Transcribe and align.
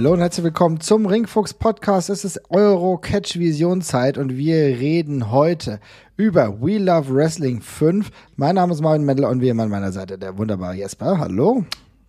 Hallo 0.00 0.14
und 0.14 0.20
herzlich 0.20 0.44
willkommen 0.44 0.80
zum 0.80 1.04
Ringfuchs 1.04 1.52
Podcast. 1.52 2.08
Es 2.08 2.24
ist 2.24 2.40
Euro 2.48 2.96
Catch 2.96 3.38
Vision 3.38 3.82
Zeit 3.82 4.16
und 4.16 4.34
wir 4.34 4.56
reden 4.56 5.30
heute 5.30 5.78
über 6.16 6.62
We 6.62 6.78
Love 6.78 7.14
Wrestling 7.14 7.60
5. 7.60 8.10
Mein 8.34 8.54
Name 8.54 8.72
ist 8.72 8.80
Marvin 8.80 9.04
Mendel 9.04 9.26
und 9.26 9.42
wie 9.42 9.50
immer 9.50 9.64
an 9.64 9.68
meiner 9.68 9.92
Seite 9.92 10.16
der 10.16 10.38
wunderbare 10.38 10.72
Jesper. 10.72 11.18
Hallo. 11.18 11.66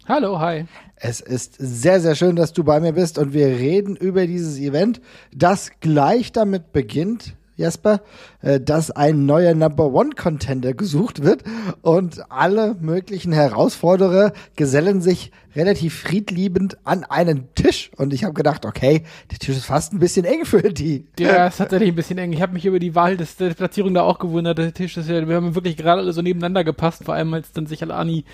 Hallo, 0.07 0.39
hi. 0.39 0.67
Es 0.95 1.20
ist 1.20 1.55
sehr, 1.59 1.99
sehr 1.99 2.15
schön, 2.15 2.38
dass 2.38 2.53
du 2.53 2.63
bei 2.63 2.79
mir 2.79 2.93
bist 2.93 3.17
und 3.17 3.34
wir 3.34 3.48
reden 3.48 3.98
über 3.98 4.26
dieses 4.26 4.57
Event, 4.57 5.01
das 5.35 5.71
gleich 5.81 6.31
damit 6.31 6.71
beginnt, 6.71 7.35
Jesper, 7.61 8.01
äh, 8.41 8.59
dass 8.59 8.91
ein 8.91 9.25
neuer 9.25 9.53
Number 9.53 9.93
One 9.93 10.11
Contender 10.11 10.73
gesucht 10.73 11.23
wird 11.23 11.43
und 11.81 12.29
alle 12.29 12.75
möglichen 12.79 13.31
Herausforderer 13.31 14.34
gesellen 14.55 15.01
sich 15.01 15.31
relativ 15.55 15.99
friedliebend 16.01 16.77
an 16.85 17.03
einen 17.03 17.53
Tisch 17.55 17.91
und 17.97 18.13
ich 18.13 18.23
habe 18.23 18.34
gedacht, 18.34 18.65
okay, 18.65 19.03
der 19.31 19.39
Tisch 19.39 19.57
ist 19.57 19.65
fast 19.65 19.93
ein 19.93 19.99
bisschen 19.99 20.25
eng 20.25 20.45
für 20.45 20.61
die. 20.61 21.05
Ja, 21.20 21.47
ist 21.47 21.57
tatsächlich 21.57 21.89
ein 21.89 21.95
bisschen 21.95 22.17
eng. 22.17 22.34
Ich 22.34 22.41
habe 22.41 22.53
mich 22.53 22.65
über 22.65 22.79
die 22.79 22.95
Wahl 22.95 23.17
des, 23.17 23.35
der 23.35 23.53
Platzierung 23.53 23.93
da 23.93 24.01
auch 24.01 24.20
gewundert. 24.20 24.57
Der 24.57 24.73
Tisch 24.73 24.98
ist 24.98 25.09
ja, 25.09 25.27
wir 25.27 25.35
haben 25.35 25.55
wirklich 25.55 25.77
gerade 25.77 26.01
alle 26.01 26.13
so 26.13 26.21
nebeneinander 26.21 26.63
gepasst, 26.63 27.04
vor 27.04 27.15
allem 27.15 27.34
als 27.34 27.51
dann 27.51 27.67
sich 27.67 27.84
Alani 27.84 28.26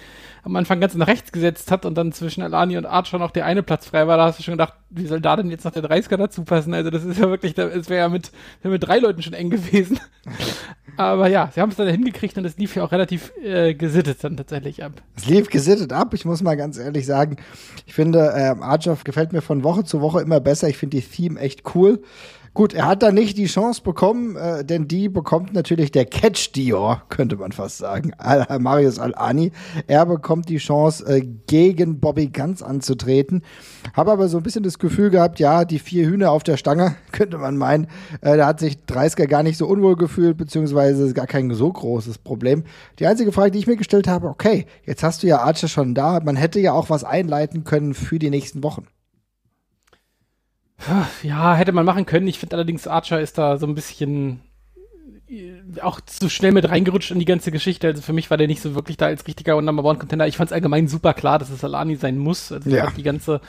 am 0.47 0.55
Anfang 0.55 0.79
ganz 0.79 0.95
nach 0.95 1.07
rechts 1.07 1.33
gesetzt 1.33 1.71
hat 1.71 1.85
und 1.85 1.95
dann 1.95 2.13
zwischen 2.13 2.41
Alani 2.41 2.77
und 2.77 2.85
Archer 2.85 3.19
noch 3.19 3.31
der 3.31 3.45
eine 3.45 3.63
Platz 3.63 3.85
frei 3.85 4.07
war, 4.07 4.15
da 4.15 4.25
hast 4.27 4.39
du 4.39 4.43
schon 4.43 4.53
gedacht, 4.53 4.73
wie 4.89 5.05
soll 5.05 5.19
da 5.19 5.35
denn 5.35 5.51
jetzt 5.51 5.65
noch 5.65 5.73
der 5.73 5.83
30er 5.83 6.15
dazu 6.15 6.43
passen? 6.45 6.73
Also 6.73 6.89
das 6.89 7.03
ist 7.03 7.19
ja 7.19 7.29
wirklich, 7.29 7.57
es 7.57 7.89
wäre 7.89 8.03
ja 8.03 8.09
mit, 8.09 8.31
mit 8.63 8.87
drei 8.87 8.99
Leuten 8.99 9.21
schon 9.21 9.33
eng 9.33 9.49
gewesen. 9.49 9.99
Aber 10.97 11.27
ja, 11.27 11.51
sie 11.53 11.59
haben 11.59 11.69
es 11.69 11.75
dann 11.75 11.89
hingekriegt 11.89 12.37
und 12.37 12.45
es 12.45 12.57
lief 12.57 12.75
ja 12.75 12.85
auch 12.85 12.93
relativ 12.93 13.33
äh, 13.43 13.73
gesittet 13.73 14.23
dann 14.23 14.37
tatsächlich 14.37 14.83
ab. 14.83 14.93
Es 15.17 15.27
lief 15.27 15.49
gesittet 15.49 15.91
ab. 15.91 16.13
Ich 16.13 16.23
muss 16.23 16.41
mal 16.41 16.55
ganz 16.55 16.77
ehrlich 16.77 17.05
sagen, 17.05 17.37
ich 17.85 17.93
finde, 17.93 18.19
äh, 18.19 18.55
Archer 18.61 18.97
gefällt 19.03 19.33
mir 19.33 19.41
von 19.41 19.63
Woche 19.63 19.83
zu 19.83 19.99
Woche 19.99 20.21
immer 20.21 20.39
besser. 20.39 20.69
Ich 20.69 20.77
finde 20.77 20.97
die 20.97 21.03
Theme 21.03 21.39
echt 21.39 21.75
cool. 21.75 22.01
Gut, 22.53 22.73
er 22.73 22.87
hat 22.87 23.03
da 23.03 23.11
nicht 23.11 23.37
die 23.37 23.45
Chance 23.45 23.81
bekommen, 23.81 24.35
äh, 24.35 24.63
denn 24.63 24.87
die 24.87 25.09
bekommt 25.09 25.53
natürlich 25.53 25.91
der 25.91 26.05
Catch 26.05 26.53
Dior, 26.53 27.03
könnte 27.09 27.35
man 27.35 27.51
fast 27.51 27.77
sagen, 27.77 28.11
Marius 28.59 28.99
Al-Ani. 28.99 29.51
Er 29.87 30.05
bekommt 30.05 30.49
die 30.49 30.57
Chance, 30.57 31.05
äh, 31.05 31.21
gegen 31.47 31.99
Bobby 31.99 32.27
Ganz 32.27 32.61
anzutreten. 32.61 33.43
Habe 33.93 34.11
aber 34.11 34.27
so 34.27 34.37
ein 34.37 34.43
bisschen 34.43 34.63
das 34.63 34.79
Gefühl 34.79 35.09
gehabt, 35.09 35.39
ja, 35.39 35.65
die 35.65 35.79
vier 35.79 36.07
Hühner 36.07 36.31
auf 36.31 36.43
der 36.43 36.57
Stange, 36.57 36.95
könnte 37.11 37.37
man 37.37 37.57
meinen. 37.57 37.87
Äh, 38.21 38.37
da 38.37 38.47
hat 38.47 38.59
sich 38.59 38.85
Dreisker 38.85 39.27
gar 39.27 39.43
nicht 39.43 39.57
so 39.57 39.67
unwohl 39.67 39.95
gefühlt, 39.95 40.37
beziehungsweise 40.37 41.13
gar 41.13 41.27
kein 41.27 41.51
so 41.53 41.71
großes 41.71 42.17
Problem. 42.19 42.63
Die 42.99 43.07
einzige 43.07 43.31
Frage, 43.31 43.51
die 43.51 43.59
ich 43.59 43.67
mir 43.67 43.77
gestellt 43.77 44.07
habe, 44.07 44.27
okay, 44.27 44.65
jetzt 44.85 45.03
hast 45.03 45.23
du 45.23 45.27
ja 45.27 45.39
Archer 45.39 45.67
schon 45.67 45.93
da, 45.93 46.19
man 46.23 46.35
hätte 46.35 46.59
ja 46.59 46.73
auch 46.73 46.89
was 46.89 47.03
einleiten 47.03 47.63
können 47.63 47.93
für 47.93 48.19
die 48.19 48.29
nächsten 48.29 48.63
Wochen. 48.63 48.87
Ja, 51.23 51.55
hätte 51.55 51.71
man 51.71 51.85
machen 51.85 52.05
können. 52.05 52.27
Ich 52.27 52.39
finde 52.39 52.55
allerdings, 52.55 52.87
Archer 52.87 53.19
ist 53.19 53.37
da 53.37 53.57
so 53.57 53.65
ein 53.65 53.75
bisschen 53.75 54.41
äh, 55.29 55.81
auch 55.81 55.99
zu 56.01 56.29
schnell 56.29 56.53
mit 56.53 56.69
reingerutscht 56.69 57.11
in 57.11 57.19
die 57.19 57.25
ganze 57.25 57.51
Geschichte. 57.51 57.87
Also 57.87 58.01
für 58.01 58.13
mich 58.13 58.29
war 58.29 58.37
der 58.37 58.47
nicht 58.47 58.61
so 58.61 58.75
wirklich 58.75 58.95
da 58.95 59.07
als 59.07 59.27
richtiger 59.27 59.61
Number 59.61 59.83
One 59.83 59.99
Contender. 59.99 60.27
Ich 60.27 60.37
fand 60.37 60.49
es 60.49 60.53
allgemein 60.53 60.87
super 60.87 61.13
klar, 61.13 61.39
dass 61.39 61.49
es 61.49 61.63
Alani 61.63 61.95
sein 61.95 62.17
muss. 62.17 62.51
Also 62.51 62.69
ja. 62.69 62.91
die 62.91 63.03
ganze, 63.03 63.41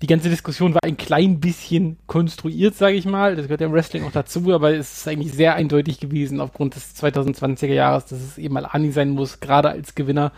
die 0.00 0.06
ganze 0.06 0.30
Diskussion 0.30 0.74
war 0.74 0.82
ein 0.84 0.96
klein 0.96 1.40
bisschen 1.40 1.98
konstruiert, 2.06 2.74
sage 2.74 2.96
ich 2.96 3.04
mal. 3.04 3.36
Das 3.36 3.46
gehört 3.46 3.60
ja 3.60 3.66
im 3.66 3.72
Wrestling 3.72 4.04
auch 4.04 4.12
dazu, 4.12 4.52
aber 4.52 4.74
es 4.74 4.98
ist 4.98 5.08
eigentlich 5.08 5.32
sehr 5.32 5.54
eindeutig 5.54 6.00
gewesen 6.00 6.40
aufgrund 6.40 6.76
des 6.76 6.96
2020er 6.96 7.74
Jahres, 7.74 8.06
dass 8.06 8.20
es 8.20 8.38
eben 8.38 8.56
Alani 8.56 8.92
sein 8.92 9.10
muss, 9.10 9.40
gerade 9.40 9.68
als 9.68 9.94
Gewinner 9.94 10.32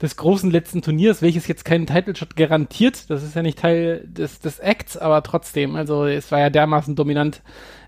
des 0.00 0.16
großen 0.16 0.50
letzten 0.50 0.82
Turniers, 0.82 1.22
welches 1.22 1.46
jetzt 1.46 1.64
keinen 1.64 1.86
Title 1.86 2.14
Shot 2.14 2.36
garantiert. 2.36 3.10
Das 3.10 3.22
ist 3.22 3.34
ja 3.34 3.42
nicht 3.42 3.58
Teil 3.58 4.06
des, 4.06 4.40
des 4.40 4.58
Acts, 4.58 4.96
aber 4.96 5.22
trotzdem, 5.22 5.76
also 5.76 6.04
es 6.04 6.30
war 6.30 6.40
ja 6.40 6.50
dermaßen 6.50 6.96
dominant 6.96 7.42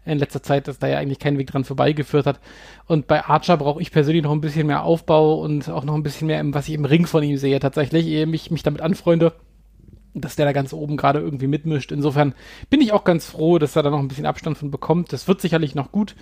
in 0.04 0.18
letzter 0.18 0.42
Zeit, 0.42 0.68
dass 0.68 0.78
da 0.78 0.86
ja 0.86 0.98
eigentlich 0.98 1.18
kein 1.18 1.36
Weg 1.36 1.48
dran 1.48 1.64
vorbeigeführt 1.64 2.26
hat. 2.26 2.40
Und 2.86 3.06
bei 3.06 3.24
Archer 3.24 3.56
brauche 3.58 3.82
ich 3.82 3.92
persönlich 3.92 4.22
noch 4.22 4.32
ein 4.32 4.40
bisschen 4.40 4.66
mehr 4.66 4.82
Aufbau 4.84 5.40
und 5.40 5.68
auch 5.68 5.84
noch 5.84 5.94
ein 5.94 6.02
bisschen 6.02 6.28
mehr, 6.28 6.42
was 6.54 6.68
ich 6.68 6.74
im 6.74 6.86
Ring 6.86 7.06
von 7.06 7.22
ihm 7.22 7.36
sehe, 7.36 7.60
tatsächlich, 7.60 8.06
ehe 8.06 8.26
mich, 8.26 8.50
mich 8.50 8.62
damit 8.62 8.80
anfreunde 8.80 9.34
dass 10.20 10.36
der 10.36 10.46
da 10.46 10.52
ganz 10.52 10.72
oben 10.72 10.96
gerade 10.96 11.20
irgendwie 11.20 11.46
mitmischt. 11.46 11.92
Insofern 11.92 12.34
bin 12.70 12.80
ich 12.80 12.92
auch 12.92 13.04
ganz 13.04 13.26
froh, 13.26 13.58
dass 13.58 13.76
er 13.76 13.82
da 13.82 13.90
noch 13.90 13.98
ein 13.98 14.08
bisschen 14.08 14.26
Abstand 14.26 14.58
von 14.58 14.70
bekommt. 14.70 15.12
Das 15.12 15.28
wird 15.28 15.40
sicherlich 15.40 15.74
noch 15.74 15.92
gut, 15.92 16.16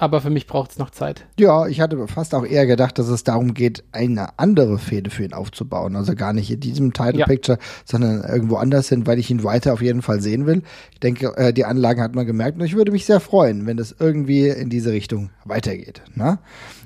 aber 0.00 0.22
für 0.22 0.30
mich 0.30 0.46
braucht 0.46 0.70
es 0.70 0.78
noch 0.78 0.88
Zeit. 0.88 1.26
Ja, 1.38 1.66
ich 1.66 1.80
hatte 1.82 2.08
fast 2.08 2.34
auch 2.34 2.46
eher 2.46 2.66
gedacht, 2.66 2.98
dass 2.98 3.08
es 3.08 3.22
darum 3.22 3.52
geht, 3.52 3.84
eine 3.92 4.38
andere 4.38 4.78
Fehde 4.78 5.10
für 5.10 5.24
ihn 5.24 5.34
aufzubauen. 5.34 5.94
Also 5.94 6.14
gar 6.14 6.32
nicht 6.32 6.50
in 6.50 6.58
diesem 6.58 6.94
Title 6.94 7.20
ja. 7.20 7.26
Picture, 7.26 7.58
sondern 7.84 8.24
irgendwo 8.24 8.56
anders 8.56 8.88
hin, 8.88 9.06
weil 9.06 9.18
ich 9.18 9.30
ihn 9.30 9.44
weiter 9.44 9.74
auf 9.74 9.82
jeden 9.82 10.00
Fall 10.00 10.22
sehen 10.22 10.46
will. 10.46 10.62
Ich 10.92 11.00
denke, 11.00 11.36
äh, 11.36 11.52
die 11.52 11.66
Anlagen 11.66 12.00
hat 12.00 12.14
man 12.14 12.24
gemerkt 12.24 12.58
und 12.58 12.64
ich 12.64 12.74
würde 12.74 12.92
mich 12.92 13.04
sehr 13.04 13.20
freuen, 13.20 13.66
wenn 13.66 13.78
es 13.78 13.94
irgendwie 13.98 14.48
in 14.48 14.70
diese 14.70 14.90
Richtung 14.90 15.28
weitergeht. 15.44 16.00
Ne? 16.14 16.38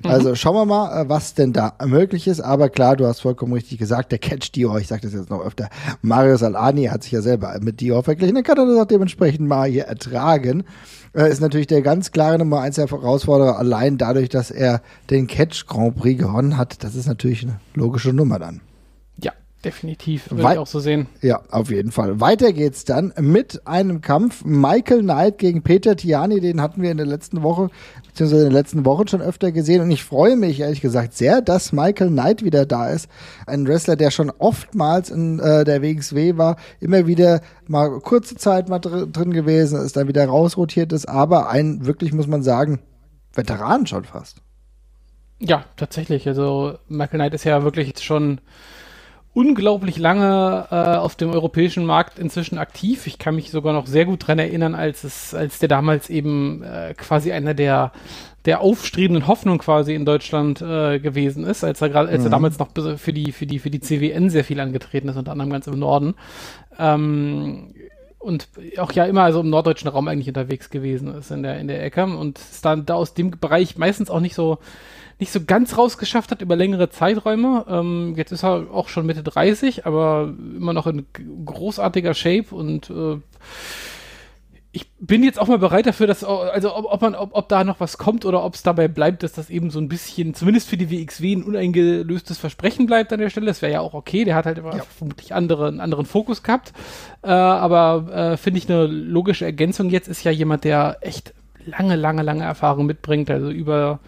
Mhm. 0.03 0.09
Also 0.09 0.35
schauen 0.35 0.55
wir 0.55 0.65
mal, 0.65 1.03
äh, 1.03 1.09
was 1.09 1.35
denn 1.35 1.53
da 1.53 1.73
möglich 1.85 2.27
ist. 2.27 2.41
Aber 2.41 2.67
klar, 2.67 2.97
du 2.97 3.07
hast 3.07 3.21
vollkommen 3.21 3.53
richtig 3.53 3.77
gesagt, 3.77 4.11
der 4.11 4.19
Catch 4.19 4.51
Dior, 4.53 4.77
ich 4.77 4.87
sage 4.87 5.03
das 5.03 5.13
jetzt 5.13 5.29
noch 5.29 5.43
öfter, 5.45 5.69
Marius 6.01 6.43
Alani 6.43 6.87
hat 6.87 7.03
sich 7.03 7.13
ja 7.13 7.21
selber 7.21 7.57
mit 7.61 7.79
Dior 7.79 8.03
verglichen, 8.03 8.35
dann 8.35 8.43
kann 8.43 8.57
er 8.57 8.65
das 8.65 8.77
auch 8.77 8.87
dementsprechend 8.87 9.47
mal 9.47 9.69
hier 9.69 9.85
ertragen 9.85 10.65
äh, 11.15 11.31
ist 11.31 11.41
natürlich 11.41 11.67
der 11.67 11.81
ganz 11.81 12.11
klare 12.11 12.37
Nummer 12.37 12.61
1 12.61 12.77
Herausforderer, 12.77 13.57
allein 13.57 13.97
dadurch, 13.97 14.29
dass 14.29 14.51
er 14.51 14.81
den 15.09 15.27
Catch 15.27 15.65
Grand 15.67 15.95
Prix 15.95 16.21
gewonnen 16.21 16.57
hat. 16.57 16.83
Das 16.83 16.95
ist 16.95 17.07
natürlich 17.07 17.43
eine 17.43 17.59
logische 17.73 18.13
Nummer 18.13 18.39
dann. 18.39 18.61
Definitiv. 19.65 20.29
Würde 20.29 20.53
ich 20.53 20.59
auch 20.59 20.67
so 20.67 20.79
sehen. 20.79 21.07
Ja, 21.23 21.41
auf 21.49 21.71
jeden 21.71 21.91
Fall. 21.91 22.21
Weiter 22.21 22.53
geht's 22.53 22.85
dann 22.85 23.11
mit 23.19 23.65
einem 23.65 23.99
Kampf. 23.99 24.45
Michael 24.45 25.01
Knight 25.01 25.39
gegen 25.39 25.63
Peter 25.63 25.95
Tiani, 25.95 26.39
den 26.39 26.61
hatten 26.61 26.83
wir 26.83 26.91
in 26.91 26.97
der 26.97 27.07
letzten 27.07 27.41
Woche, 27.41 27.71
beziehungsweise 28.05 28.43
in 28.43 28.49
den 28.49 28.53
letzten 28.53 28.85
Wochen 28.85 29.07
schon 29.07 29.23
öfter 29.23 29.51
gesehen. 29.51 29.81
Und 29.81 29.89
ich 29.89 30.03
freue 30.03 30.35
mich 30.35 30.59
ehrlich 30.59 30.81
gesagt 30.81 31.15
sehr, 31.15 31.41
dass 31.41 31.71
Michael 31.71 32.11
Knight 32.11 32.43
wieder 32.43 32.67
da 32.67 32.89
ist. 32.89 33.09
Ein 33.47 33.67
Wrestler, 33.67 33.95
der 33.95 34.11
schon 34.11 34.29
oftmals 34.37 35.09
in 35.09 35.39
äh, 35.39 35.63
der 35.63 35.81
WXW 35.81 36.37
war, 36.37 36.57
immer 36.79 37.07
wieder 37.07 37.41
mal 37.67 37.99
kurze 38.01 38.35
Zeit 38.35 38.69
mal 38.69 38.77
dr 38.77 39.07
drin 39.07 39.33
gewesen, 39.33 39.81
ist 39.81 39.97
dann 39.97 40.07
wieder 40.07 40.27
rausrotiert 40.27 40.93
ist, 40.93 41.09
aber 41.09 41.49
ein 41.49 41.87
wirklich, 41.87 42.13
muss 42.13 42.27
man 42.27 42.43
sagen, 42.43 42.81
Veteran 43.33 43.87
schon 43.87 44.03
fast. 44.03 44.43
Ja, 45.39 45.65
tatsächlich. 45.75 46.27
Also 46.27 46.77
Michael 46.87 47.17
Knight 47.17 47.33
ist 47.33 47.45
ja 47.45 47.63
wirklich 47.63 47.97
schon 48.03 48.41
unglaublich 49.35 49.97
lange 49.97 50.65
äh, 50.71 50.75
auf 50.95 51.15
dem 51.15 51.29
europäischen 51.29 51.85
Markt 51.85 52.17
inzwischen 52.17 52.57
aktiv. 52.57 53.05
Ich 53.05 53.19
kann 53.19 53.35
mich 53.35 53.51
sogar 53.51 53.73
noch 53.73 53.85
sehr 53.85 54.05
gut 54.05 54.25
dran 54.25 54.39
erinnern, 54.39 54.75
als 54.75 55.03
es, 55.03 55.35
als 55.35 55.59
der 55.59 55.67
damals 55.67 56.09
eben 56.09 56.63
äh, 56.63 56.95
quasi 56.95 57.31
einer 57.31 57.53
der 57.53 57.91
der 58.45 58.61
aufstrebenden 58.61 59.27
Hoffnung 59.27 59.57
quasi 59.57 59.95
in 59.95 60.05
Deutschland 60.05 60.61
äh, 60.61 60.99
gewesen 60.99 61.45
ist, 61.45 61.63
als 61.63 61.81
er 61.81 61.89
gerade, 61.89 62.09
als 62.09 62.19
mhm. 62.19 62.27
er 62.27 62.29
damals 62.29 62.59
noch 62.59 62.69
für 62.97 63.11
die 63.11 63.31
für 63.31 63.45
die 63.45 63.59
für 63.59 63.71
die 63.71 63.81
CWN 63.81 64.29
sehr 64.29 64.43
viel 64.43 64.59
angetreten 64.59 65.09
ist, 65.09 65.17
unter 65.17 65.31
anderem 65.31 65.51
ganz 65.51 65.67
im 65.67 65.79
Norden. 65.79 66.13
Ähm, 66.79 67.73
und 68.19 68.47
auch 68.77 68.91
ja 68.93 69.05
immer 69.05 69.23
also 69.23 69.41
im 69.41 69.49
norddeutschen 69.49 69.89
Raum 69.89 70.07
eigentlich 70.07 70.27
unterwegs 70.27 70.69
gewesen 70.69 71.13
ist 71.13 71.31
in 71.31 71.43
der 71.43 71.59
in 71.59 71.67
der 71.67 71.83
Ecke 71.83 72.05
und 72.05 72.39
ist 72.39 72.63
dann 72.63 72.85
da 72.85 72.93
aus 72.93 73.13
dem 73.15 73.31
Bereich 73.31 73.77
meistens 73.77 74.09
auch 74.09 74.21
nicht 74.21 74.35
so 74.35 74.59
nicht 75.19 75.31
so 75.31 75.43
ganz 75.45 75.77
rausgeschafft 75.77 76.31
hat 76.31 76.41
über 76.41 76.55
längere 76.55 76.89
Zeiträume. 76.89 77.65
Ähm, 77.69 78.13
jetzt 78.17 78.31
ist 78.31 78.43
er 78.43 78.67
auch 78.71 78.89
schon 78.89 79.05
Mitte 79.05 79.23
30, 79.23 79.85
aber 79.85 80.33
immer 80.57 80.73
noch 80.73 80.87
in 80.87 81.05
großartiger 81.45 82.13
Shape 82.13 82.53
und 82.53 82.89
äh, 82.89 83.17
ich 84.75 84.91
bin 84.99 85.23
jetzt 85.23 85.39
auch 85.39 85.47
mal 85.47 85.57
bereit 85.57 85.85
dafür, 85.85 86.05
dass, 86.05 86.25
also 86.25 86.75
ob, 86.75 86.85
ob 86.91 87.01
man, 87.01 87.15
ob, 87.15 87.29
ob 87.31 87.47
da 87.47 87.63
noch 87.63 87.79
was 87.79 87.97
kommt 87.97 88.25
oder 88.25 88.43
ob 88.43 88.55
es 88.55 88.63
dabei 88.63 88.89
bleibt, 88.89 89.23
dass 89.23 89.31
das 89.31 89.49
eben 89.49 89.69
so 89.69 89.79
ein 89.79 89.87
bisschen, 89.87 90.33
zumindest 90.33 90.67
für 90.67 90.75
die 90.75 90.91
WXW, 90.91 91.33
ein 91.33 91.43
uneingelöstes 91.43 92.37
Versprechen 92.37 92.85
bleibt 92.85 93.13
an 93.13 93.21
der 93.21 93.29
Stelle. 93.29 93.45
Das 93.45 93.61
wäre 93.61 93.71
ja 93.71 93.79
auch 93.79 93.93
okay. 93.93 94.25
Der 94.25 94.35
hat 94.35 94.45
halt 94.45 94.57
immer 94.57 94.75
ja. 94.75 94.83
vermutlich 94.97 95.33
andere, 95.33 95.69
einen 95.69 95.79
anderen 95.79 96.05
Fokus 96.05 96.43
gehabt. 96.43 96.73
Äh, 97.21 97.29
aber 97.29 98.33
äh, 98.33 98.37
finde 98.37 98.57
ich 98.57 98.69
eine 98.69 98.85
logische 98.85 99.45
Ergänzung 99.45 99.89
jetzt 99.89 100.09
ist 100.09 100.25
ja 100.25 100.31
jemand, 100.31 100.65
der 100.65 100.97
echt 100.99 101.33
lange, 101.65 101.95
lange, 101.95 102.21
lange 102.21 102.43
Erfahrung 102.43 102.85
mitbringt. 102.85 103.31
Also 103.31 103.51
über 103.51 104.01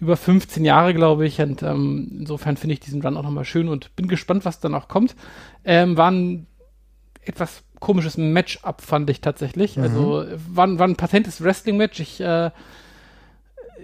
über 0.00 0.16
15 0.16 0.64
Jahre, 0.64 0.94
glaube 0.94 1.26
ich. 1.26 1.40
Und 1.40 1.62
ähm, 1.62 2.08
insofern 2.20 2.56
finde 2.56 2.74
ich 2.74 2.80
diesen 2.80 3.02
Run 3.02 3.16
auch 3.16 3.22
nochmal 3.22 3.44
schön 3.44 3.68
und 3.68 3.94
bin 3.96 4.08
gespannt, 4.08 4.44
was 4.44 4.60
dann 4.60 4.74
auch 4.74 4.88
kommt. 4.88 5.14
Ähm, 5.64 5.96
war 5.96 6.10
ein 6.10 6.46
etwas 7.22 7.62
komisches 7.80 8.16
Match-up, 8.16 8.82
fand 8.82 9.10
ich 9.10 9.20
tatsächlich. 9.20 9.76
Mhm. 9.76 9.82
Also 9.82 10.24
war, 10.48 10.78
war 10.78 10.86
ein 10.86 10.96
patentes 10.96 11.42
Wrestling-Match. 11.42 12.00
Ich 12.00 12.20
äh, 12.20 12.50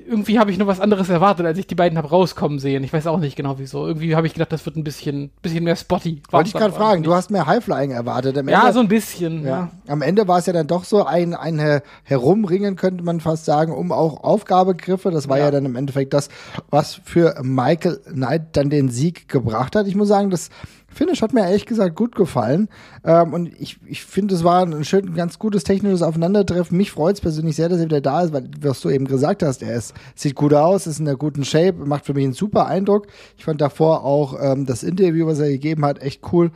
irgendwie 0.07 0.39
habe 0.39 0.51
ich 0.51 0.59
noch 0.59 0.67
was 0.67 0.81
anderes 0.81 1.09
erwartet, 1.09 1.47
als 1.47 1.59
ich 1.59 1.67
die 1.67 1.75
beiden 1.75 1.99
habe 1.99 2.09
rauskommen 2.09 2.59
sehen. 2.59 2.85
Ich 2.85 2.93
weiß 2.93 3.07
auch 3.07 3.19
nicht 3.19 3.37
genau 3.37 3.59
wieso. 3.59 3.87
Irgendwie 3.87 4.17
habe 4.17 4.27
ich 4.27 4.35
gedacht, 4.35 4.53
das 4.53 4.65
wird 4.67 4.77
ein 4.77 4.85
bisschen, 4.85 5.31
bisschen 5.43 5.65
mehr 5.65 5.77
spotty. 5.77 6.23
Wollte 6.31 6.49
ich 6.49 6.55
gerade 6.55 6.73
fragen, 6.73 7.03
du 7.03 7.15
hast 7.15 7.31
mehr 7.31 7.47
Highflying 7.47 7.91
erwartet. 7.91 8.37
Am 8.39 8.49
ja, 8.49 8.61
Ende, 8.61 8.73
so 8.73 8.81
ein 8.81 8.89
bisschen. 8.89 9.45
Ja. 9.45 9.49
ja. 9.49 9.71
Am 9.89 10.03
Ende 10.03 10.29
war 10.29 10.39
es 10.39 10.47
ja 10.47 10.53
dann 10.53 10.67
doch 10.67 10.85
so 10.85 11.05
ein, 11.05 11.35
ein 11.35 11.81
Herumringen, 12.05 12.77
könnte 12.77 13.05
man 13.05 13.21
fast 13.21 13.45
sagen, 13.45 13.73
um 13.73 13.93
auch 13.93 14.23
Aufgabegriffe. 14.23 15.11
Das 15.11 15.29
war 15.29 15.39
ja. 15.39 15.47
ja 15.47 15.51
dann 15.51 15.65
im 15.65 15.77
Endeffekt 15.77 16.15
das, 16.15 16.29
was 16.71 17.01
für 17.05 17.41
Michael 17.43 17.99
Knight 18.13 18.57
dann 18.57 18.71
den 18.71 18.89
Sieg 18.89 19.29
gebracht 19.29 19.77
hat. 19.77 19.87
Ich 19.87 19.95
muss 19.95 20.09
sagen, 20.09 20.31
das 20.31 20.51
Finish 20.93 21.23
hat 21.23 21.33
mir 21.33 21.43
ehrlich 21.43 21.67
gesagt 21.67 21.97
gut 21.97 22.15
gefallen. 22.15 22.69
Ähm, 23.05 23.33
und 23.33 23.49
ich, 23.61 23.79
ich 23.87 24.05
finde, 24.05 24.35
es 24.35 24.45
war 24.45 24.65
ein 24.65 24.85
schön, 24.85 25.15
ganz 25.15 25.39
gutes 25.39 25.65
technisches 25.65 26.03
Aufeinandertreffen. 26.03 26.77
Mich 26.77 26.91
freut 26.91 27.17
es 27.17 27.21
persönlich 27.21 27.57
sehr, 27.57 27.69
dass 27.69 27.79
er 27.79 27.87
wieder 27.87 28.01
da 28.01 28.23
ist, 28.23 28.33
weil, 28.33 28.49
was 28.61 28.81
du 28.81 28.91
eben 28.91 29.07
gesagt 29.07 29.43
hast, 29.43 29.63
er 29.63 29.75
ist, 29.75 29.95
sieht 30.15 30.35
gut 30.35 30.55
aus, 30.55 30.87
ist 30.87 31.01
in 31.01 31.09
einer 31.09 31.17
guten 31.17 31.45
Shape, 31.45 31.85
macht 31.85 32.07
für 32.07 32.15
mich 32.15 32.25
einen 32.25 32.33
super 32.35 32.67
Eindruck. 32.67 33.07
Ich 33.37 33.45
fand 33.45 33.61
davor 33.61 34.05
auch 34.05 34.37
ähm, 34.41 34.67
das 34.67 34.83
Interview, 34.83 35.27
was 35.27 35.39
er 35.39 35.49
gegeben 35.49 35.85
hat, 35.85 36.01
echt 36.03 36.23
cool. 36.33 36.51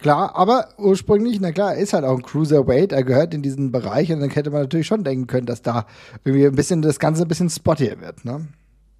Klar, 0.00 0.34
aber 0.34 0.70
ursprünglich, 0.78 1.38
na 1.40 1.52
klar, 1.52 1.74
er 1.74 1.80
ist 1.80 1.92
halt 1.92 2.04
auch 2.04 2.16
ein 2.16 2.22
Cruiserweight, 2.22 2.90
er 2.90 3.04
gehört 3.04 3.34
in 3.34 3.42
diesen 3.42 3.70
Bereich 3.70 4.12
und 4.12 4.18
dann 4.18 4.30
hätte 4.30 4.50
man 4.50 4.62
natürlich 4.62 4.88
schon 4.88 5.04
denken 5.04 5.28
können, 5.28 5.46
dass 5.46 5.62
da 5.62 5.86
irgendwie 6.24 6.46
ein 6.46 6.56
bisschen 6.56 6.82
das 6.82 6.98
Ganze 6.98 7.22
ein 7.22 7.28
bisschen 7.28 7.50
spottier 7.50 8.00
wird, 8.00 8.24
ne? 8.24 8.48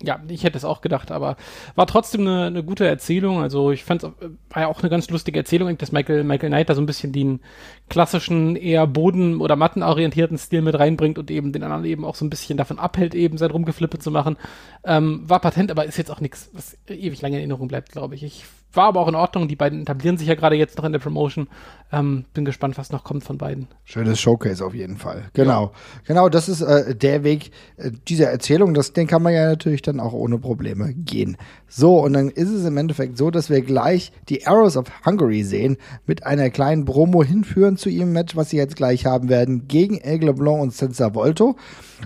Ja, 0.05 0.21
ich 0.29 0.43
hätte 0.43 0.59
es 0.59 0.65
auch 0.65 0.81
gedacht, 0.81 1.11
aber 1.13 1.37
war 1.77 1.87
trotzdem 1.87 2.23
eine, 2.23 2.47
eine 2.47 2.65
gute 2.65 2.87
Erzählung. 2.87 3.41
Also 3.41 3.71
ich 3.71 3.85
fand 3.85 4.03
es 4.03 4.11
war 4.51 4.63
ja 4.63 4.67
auch 4.67 4.81
eine 4.81 4.91
ganz 4.91 5.09
lustige 5.11 5.39
Erzählung, 5.39 5.79
dass 5.79 5.93
Michael, 5.93 6.25
Michael 6.25 6.51
Knight 6.51 6.69
da 6.69 6.75
so 6.75 6.83
ein 6.83 6.87
bisschen 6.87 7.13
den 7.13 7.41
klassischen, 7.89 8.57
eher 8.57 8.87
boden- 8.87 9.41
oder 9.41 9.55
mattenorientierten 9.55 10.39
Stil 10.39 10.63
mit 10.63 10.79
reinbringt 10.79 11.19
und 11.19 11.31
eben 11.31 11.53
den 11.53 11.63
anderen 11.63 11.85
eben 11.85 12.05
auch 12.05 12.17
so 12.17 12.25
ein 12.25 12.31
bisschen 12.31 12.57
davon 12.57 12.79
abhält, 12.79 13.15
eben 13.15 13.39
sein 13.39 13.51
Rumgeflippe 13.51 13.99
zu 13.99 14.11
machen. 14.11 14.37
Ähm, 14.85 15.23
war 15.29 15.41
patent, 15.41 15.71
aber 15.71 15.85
ist 15.85 15.99
jetzt 15.99 16.11
auch 16.11 16.21
nichts, 16.21 16.51
was 16.53 16.77
ewig 16.89 17.23
lange 17.23 17.37
in 17.37 17.41
Erinnerung 17.41 17.69
bleibt, 17.69 17.93
glaube 17.93 18.15
ich. 18.17 18.25
Ich 18.25 18.45
war 18.75 18.87
aber 18.87 19.01
auch 19.01 19.09
in 19.09 19.15
Ordnung. 19.15 19.49
Die 19.49 19.57
beiden 19.57 19.83
etablieren 19.83 20.17
sich 20.17 20.29
ja 20.29 20.35
gerade 20.35 20.57
jetzt 20.57 20.79
noch 20.79 20.85
in 20.85 20.93
der 20.93 20.99
Promotion. 20.99 21.49
Ähm, 21.93 22.25
bin 22.33 22.45
gespannt, 22.47 22.79
was 22.79 22.91
noch 22.91 23.05
kommt 23.05 23.23
von 23.23 23.37
beiden. 23.37 23.69
Schönes 23.85 24.19
Showcase 24.19 24.65
auf 24.65 24.75
jeden 24.75 24.97
Fall. 24.97 25.25
Genau. 25.35 25.65
Ja. 25.65 25.71
Genau, 26.07 26.29
das 26.31 26.49
ist 26.49 26.63
äh, 26.63 26.95
der 26.97 27.23
Weg 27.23 27.51
äh, 27.77 27.91
dieser 28.09 28.31
Erzählung. 28.31 28.73
Das, 28.73 28.95
den 28.95 29.07
kann 29.07 29.23
man 29.23 29.35
ja 29.35 29.47
natürlich 29.47 29.83
dann 29.83 30.01
auch 30.01 30.15
ohne 30.15 30.39
Probleme 30.39 30.95
gehen. 30.95 31.37
So, 31.69 31.99
und 31.99 32.15
dann 32.15 32.31
ist 32.31 32.49
es 32.49 32.65
im 32.65 32.79
Endeffekt 32.79 33.19
so, 33.19 33.31
dass 33.31 33.51
wir 33.51 33.61
gleich 33.61 34.13
die 34.29 34.47
Arrows 34.47 34.77
of 34.77 34.87
Hungary 35.05 35.43
sehen, 35.43 35.77
mit 36.07 36.25
einer 36.25 36.49
kleinen 36.49 36.87
Promo 36.87 37.23
hinführen 37.23 37.77
zu 37.77 37.91
ihrem 37.91 38.13
Match, 38.13 38.37
was 38.37 38.51
sie 38.51 38.57
jetzt 38.57 38.77
gleich 38.77 39.05
haben 39.05 39.29
werden, 39.29 39.69
gegen 39.69 40.01
Aigle 40.03 40.33
Blanc 40.33 40.63
und 40.63 40.73
Senza 40.73 41.15
Volto. 41.15 41.57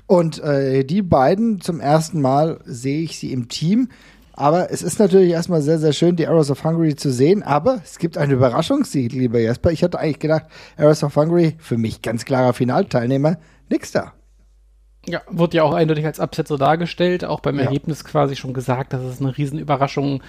Und 0.06 0.42
äh, 0.42 0.84
die 0.84 1.02
beiden 1.02 1.60
zum 1.60 1.80
ersten 1.80 2.20
Mal 2.20 2.58
sehe 2.64 3.02
ich 3.02 3.18
sie 3.18 3.32
im 3.32 3.48
Team. 3.48 3.88
Aber 4.36 4.70
es 4.70 4.82
ist 4.82 4.98
natürlich 4.98 5.32
erstmal 5.32 5.62
sehr, 5.62 5.78
sehr 5.78 5.94
schön, 5.94 6.14
die 6.14 6.26
Arrows 6.28 6.50
of 6.50 6.62
Hungary 6.62 6.94
zu 6.94 7.10
sehen. 7.10 7.42
Aber 7.42 7.80
es 7.82 7.98
gibt 7.98 8.18
einen 8.18 8.32
Überraschungssieg, 8.32 9.12
lieber 9.12 9.40
Jesper. 9.40 9.72
Ich 9.72 9.82
hatte 9.82 9.98
eigentlich 9.98 10.18
gedacht, 10.18 10.44
Arrows 10.76 11.02
of 11.02 11.16
Hungary, 11.16 11.56
für 11.58 11.78
mich 11.78 12.02
ganz 12.02 12.26
klarer 12.26 12.52
Finalteilnehmer, 12.52 13.38
nix 13.70 13.92
da. 13.92 14.12
Ja, 15.08 15.22
wurde 15.30 15.58
ja 15.58 15.62
auch 15.62 15.72
eindeutig 15.72 16.04
als 16.04 16.18
Upset 16.18 16.48
so 16.48 16.56
dargestellt, 16.56 17.24
auch 17.24 17.38
beim 17.40 17.58
ja. 17.58 17.66
Ergebnis 17.66 18.04
quasi 18.04 18.34
schon 18.34 18.52
gesagt, 18.52 18.92
dass 18.92 19.02
es 19.02 19.20
eine 19.20 19.36
Riesenüberraschung 19.36 20.22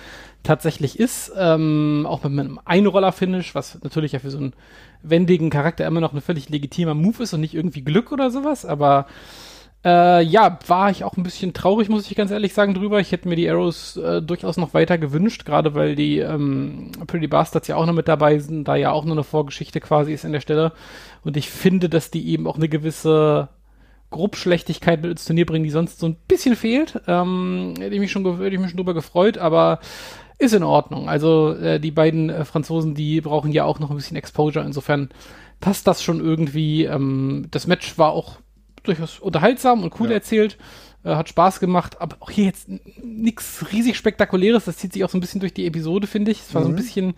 tatsächlich 0.43 0.99
ist. 0.99 1.31
Ähm, 1.35 2.05
auch 2.07 2.23
mit 2.23 2.39
einem 2.45 2.59
Einroller-Finish, 2.63 3.55
was 3.55 3.79
natürlich 3.83 4.11
ja 4.11 4.19
für 4.19 4.29
so 4.29 4.37
einen 4.37 4.53
wendigen 5.01 5.49
Charakter 5.49 5.85
immer 5.85 5.99
noch 5.99 6.13
ein 6.13 6.21
völlig 6.21 6.49
legitimer 6.49 6.93
Move 6.93 7.23
ist 7.23 7.33
und 7.33 7.41
nicht 7.41 7.55
irgendwie 7.55 7.81
Glück 7.81 8.11
oder 8.11 8.29
sowas, 8.29 8.65
aber 8.65 9.07
äh, 9.85 10.23
ja, 10.23 10.59
war 10.67 10.89
ich 10.89 11.03
auch 11.03 11.15
ein 11.17 11.23
bisschen 11.23 11.53
traurig, 11.53 11.89
muss 11.89 12.09
ich 12.09 12.17
ganz 12.17 12.31
ehrlich 12.31 12.53
sagen, 12.53 12.73
drüber. 12.73 12.99
Ich 12.99 13.11
hätte 13.11 13.27
mir 13.27 13.35
die 13.35 13.49
Arrows 13.49 13.97
äh, 13.97 14.21
durchaus 14.21 14.57
noch 14.57 14.73
weiter 14.73 14.97
gewünscht, 14.97 15.45
gerade 15.45 15.75
weil 15.75 15.95
die 15.95 16.19
ähm, 16.19 16.91
Pretty 17.05 17.27
Bastards 17.27 17.67
ja 17.67 17.75
auch 17.75 17.85
noch 17.85 17.93
mit 17.93 18.07
dabei 18.07 18.39
sind, 18.39 18.67
da 18.67 18.75
ja 18.75 18.91
auch 18.91 19.05
nur 19.05 19.15
eine 19.15 19.23
Vorgeschichte 19.23 19.79
quasi 19.79 20.13
ist 20.13 20.25
an 20.25 20.33
der 20.33 20.41
Stelle. 20.41 20.73
Und 21.23 21.37
ich 21.37 21.49
finde, 21.49 21.89
dass 21.89 22.11
die 22.11 22.27
eben 22.29 22.47
auch 22.47 22.57
eine 22.57 22.69
gewisse 22.69 23.49
Grobschlechtigkeit 24.09 25.01
mit 25.01 25.11
ins 25.11 25.25
Turnier 25.25 25.45
bringen, 25.45 25.63
die 25.63 25.69
sonst 25.69 25.99
so 25.99 26.07
ein 26.07 26.17
bisschen 26.27 26.55
fehlt. 26.55 27.01
Ähm, 27.07 27.73
hätte 27.77 27.93
ich 27.93 27.99
mich 27.99 28.11
schon, 28.11 28.25
hätte 28.25 28.55
ich 28.55 28.59
mich 28.59 28.69
schon 28.69 28.77
drüber 28.77 28.93
gefreut, 28.93 29.37
aber 29.37 29.79
ist 30.39 30.53
in 30.53 30.63
Ordnung. 30.63 31.09
Also 31.09 31.53
äh, 31.53 31.79
die 31.79 31.91
beiden 31.91 32.29
äh, 32.29 32.45
Franzosen, 32.45 32.95
die 32.95 33.21
brauchen 33.21 33.51
ja 33.51 33.65
auch 33.65 33.79
noch 33.79 33.89
ein 33.89 33.95
bisschen 33.95 34.17
Exposure. 34.17 34.65
Insofern 34.65 35.09
passt 35.59 35.87
das 35.87 36.03
schon 36.03 36.19
irgendwie. 36.19 36.85
Ähm, 36.85 37.47
das 37.51 37.67
Match 37.67 37.97
war 37.97 38.11
auch 38.11 38.37
durchaus 38.87 39.19
unterhaltsam 39.19 39.83
und 39.83 39.99
cool 39.99 40.09
ja. 40.09 40.15
erzählt. 40.15 40.57
Äh, 41.03 41.15
hat 41.15 41.29
Spaß 41.29 41.59
gemacht, 41.59 42.01
aber 42.01 42.17
auch 42.19 42.29
hier 42.29 42.45
jetzt 42.45 42.67
nichts 43.03 43.65
riesig 43.71 43.95
Spektakuläres. 43.97 44.65
Das 44.65 44.77
zieht 44.77 44.93
sich 44.93 45.03
auch 45.03 45.09
so 45.09 45.17
ein 45.17 45.21
bisschen 45.21 45.39
durch 45.39 45.53
die 45.53 45.65
Episode, 45.65 46.07
finde 46.07 46.31
ich. 46.31 46.41
Es 46.41 46.53
war 46.53 46.61
mhm. 46.61 46.65
so 46.65 46.69
ein 46.69 46.73
mhm. 46.73 46.77
bisschen, 46.77 47.13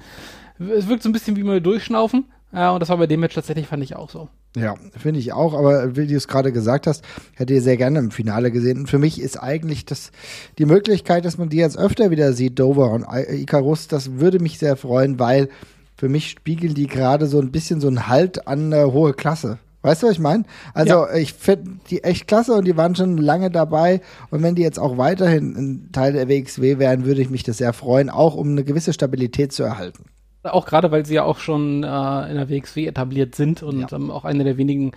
es 0.77 0.87
wirkt 0.87 1.03
so 1.03 1.09
ein 1.09 1.13
bisschen 1.13 1.35
wie 1.35 1.43
mal 1.43 1.61
durchschnaufen. 1.61 2.25
Ja, 2.51 2.71
und 2.71 2.79
das 2.79 2.89
war 2.89 2.97
bei 2.97 3.05
dem 3.05 3.19
Match 3.19 3.35
tatsächlich, 3.35 3.67
fand 3.67 3.83
ich 3.83 3.95
auch 3.95 4.09
so. 4.09 4.27
Ja, 4.57 4.73
finde 4.97 5.19
ich 5.19 5.33
auch, 5.33 5.53
aber 5.53 5.95
wie 5.95 6.07
du 6.07 6.15
es 6.15 6.27
gerade 6.27 6.51
gesagt 6.51 6.87
hast, 6.87 7.05
hätte 7.35 7.53
ich 7.53 7.61
sehr 7.61 7.77
gerne 7.77 7.99
im 7.99 8.09
Finale 8.09 8.51
gesehen. 8.51 8.79
Und 8.79 8.89
für 8.89 8.97
mich 8.97 9.21
ist 9.21 9.37
eigentlich 9.37 9.85
das, 9.85 10.11
die 10.57 10.65
Möglichkeit, 10.65 11.25
dass 11.25 11.37
man 11.37 11.49
die 11.49 11.57
jetzt 11.57 11.77
öfter 11.77 12.09
wieder 12.09 12.33
sieht, 12.33 12.57
Dover 12.57 12.91
und 12.91 13.05
Icarus, 13.29 13.87
das 13.87 14.13
würde 14.13 14.39
mich 14.39 14.57
sehr 14.57 14.75
freuen, 14.75 15.19
weil 15.19 15.49
für 15.95 16.09
mich 16.09 16.31
spiegeln 16.31 16.73
die 16.73 16.87
gerade 16.87 17.27
so 17.27 17.39
ein 17.39 17.51
bisschen 17.51 17.81
so 17.81 17.87
einen 17.87 18.07
Halt 18.07 18.47
an 18.47 18.73
eine 18.73 18.91
hohe 18.91 19.13
Klasse. 19.13 19.59
Weißt 19.81 20.03
du, 20.03 20.07
was 20.07 20.13
ich 20.13 20.19
meine? 20.19 20.43
Also 20.73 21.05
ja. 21.05 21.15
ich 21.15 21.33
finde 21.33 21.79
die 21.89 22.03
echt 22.03 22.27
klasse 22.27 22.53
und 22.53 22.65
die 22.65 22.75
waren 22.75 22.95
schon 22.95 23.17
lange 23.17 23.49
dabei. 23.49 24.01
Und 24.29 24.43
wenn 24.43 24.55
die 24.55 24.61
jetzt 24.61 24.79
auch 24.79 24.97
weiterhin 24.97 25.55
ein 25.55 25.91
Teil 25.91 26.13
der 26.13 26.27
WXW 26.27 26.79
wären, 26.79 27.05
würde 27.05 27.21
ich 27.21 27.29
mich 27.29 27.43
das 27.43 27.57
sehr 27.57 27.71
freuen, 27.71 28.09
auch 28.09 28.35
um 28.35 28.49
eine 28.49 28.63
gewisse 28.63 28.91
Stabilität 28.91 29.53
zu 29.53 29.63
erhalten. 29.63 30.05
Auch 30.43 30.65
gerade, 30.65 30.91
weil 30.91 31.05
sie 31.05 31.15
ja 31.15 31.23
auch 31.23 31.39
schon 31.39 31.83
äh, 31.83 32.29
in 32.29 32.35
der 32.35 32.49
WXW 32.49 32.87
etabliert 32.87 33.35
sind 33.35 33.63
und 33.63 33.91
ja. 33.91 33.97
ähm, 33.97 34.11
auch 34.11 34.25
eine 34.25 34.43
der 34.43 34.57
wenigen 34.57 34.91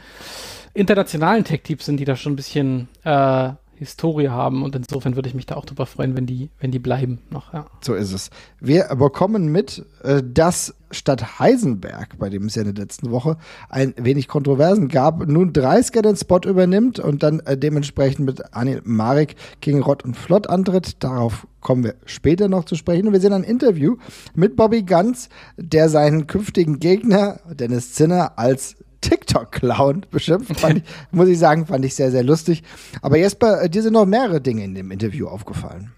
internationalen 0.75 1.45
Tech-Teams 1.45 1.85
sind, 1.85 1.99
die 1.99 2.05
da 2.05 2.17
schon 2.17 2.33
ein 2.33 2.37
bisschen 2.37 2.89
äh, 3.05 3.51
Historie 3.75 4.29
haben 4.29 4.63
und 4.63 4.77
insofern 4.77 5.17
würde 5.17 5.29
ich 5.29 5.35
mich 5.35 5.47
da 5.47 5.57
auch 5.57 5.65
drüber 5.65 5.87
freuen, 5.87 6.17
wenn 6.17 6.27
die, 6.27 6.51
wenn 6.61 6.71
die 6.71 6.79
bleiben 6.79 7.21
noch. 7.31 7.53
Ja. 7.53 7.67
So 7.81 7.95
ist 7.95 8.13
es. 8.13 8.31
Wir 8.61 8.85
bekommen 8.95 9.51
mit, 9.51 9.85
äh, 10.03 10.23
dass 10.25 10.75
statt 10.91 11.39
Heisenberg, 11.39 12.19
bei 12.19 12.29
dem 12.29 12.47
es 12.47 12.55
ja 12.55 12.63
in 12.63 12.75
der 12.75 12.85
letzten 12.85 13.11
Woche 13.11 13.39
ein 13.69 13.95
wenig 13.97 14.29
Kontroversen 14.29 14.89
gab, 14.89 15.27
nun 15.27 15.53
Dreisker 15.53 16.03
den 16.03 16.17
Spot 16.17 16.41
übernimmt 16.45 17.01
und 17.01 17.23
dann 17.23 17.41
äh, 17.41 17.57
dementsprechend 17.57 18.27
mit 18.27 18.55
Anil 18.55 18.83
Marek 18.85 19.37
gegen 19.61 19.83
Rott 19.83 20.05
und 20.05 20.17
Flott 20.17 20.49
antritt. 20.49 21.03
Darauf 21.03 21.47
kommen 21.61 21.85
wir 21.85 21.95
später 22.05 22.49
noch 22.49 22.65
zu 22.65 22.77
sprechen. 22.77 23.07
Und 23.07 23.13
wir 23.13 23.21
sehen 23.21 23.33
ein 23.33 23.45
Interview 23.45 23.97
mit 24.35 24.57
Bobby 24.57 24.83
Ganz, 24.83 25.29
der 25.57 25.89
seinen 25.89 26.27
künftigen 26.27 26.79
Gegner 26.79 27.41
Dennis 27.51 27.95
Zinner 27.95 28.39
als 28.39 28.77
TikTok-Clown 29.03 30.07
beschimpft. 30.11 30.51
Ich, 30.51 30.83
muss 31.11 31.29
ich 31.29 31.39
sagen, 31.39 31.67
fand 31.67 31.85
ich 31.85 31.95
sehr, 31.95 32.11
sehr 32.11 32.25
lustig. 32.25 32.63
Aber 33.03 33.19
Jesper, 33.19 33.63
äh, 33.63 33.71
dir 33.71 33.83
sind 33.83 33.93
noch 33.93 34.07
mehrere 34.07 34.41
Dinge 34.41 34.65
in 34.65 34.75
dem 34.75 34.91
Interview 34.91 35.29
aufgefallen. 35.29 35.93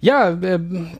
Ja, 0.00 0.30
äh, 0.30 0.58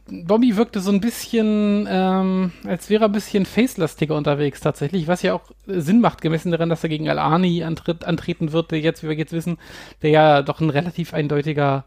Bobby 0.09 0.57
wirkte 0.57 0.81
so 0.81 0.91
ein 0.91 1.01
bisschen, 1.01 1.87
ähm, 1.89 2.53
als 2.67 2.91
wäre 2.91 3.05
er 3.05 3.09
ein 3.09 3.13
bisschen 3.13 3.47
facelastiger 3.47 4.17
unterwegs 4.17 4.61
tatsächlich, 4.61 5.07
was 5.07 5.23
ja 5.23 5.35
auch 5.35 5.53
Sinn 5.67 6.01
macht, 6.01 6.21
gemessen 6.21 6.51
daran, 6.51 6.69
dass 6.69 6.83
er 6.83 6.89
gegen 6.89 7.09
Al-Ani 7.09 7.63
antritt, 7.63 8.05
antreten 8.05 8.53
wird, 8.53 8.71
der 8.71 8.81
jetzt, 8.81 9.03
wie 9.03 9.09
wir 9.09 9.17
jetzt 9.17 9.33
wissen, 9.33 9.59
der 10.03 10.11
ja 10.11 10.43
doch 10.43 10.61
ein 10.61 10.71
relativ 10.71 11.15
eindeutiger, 11.15 11.85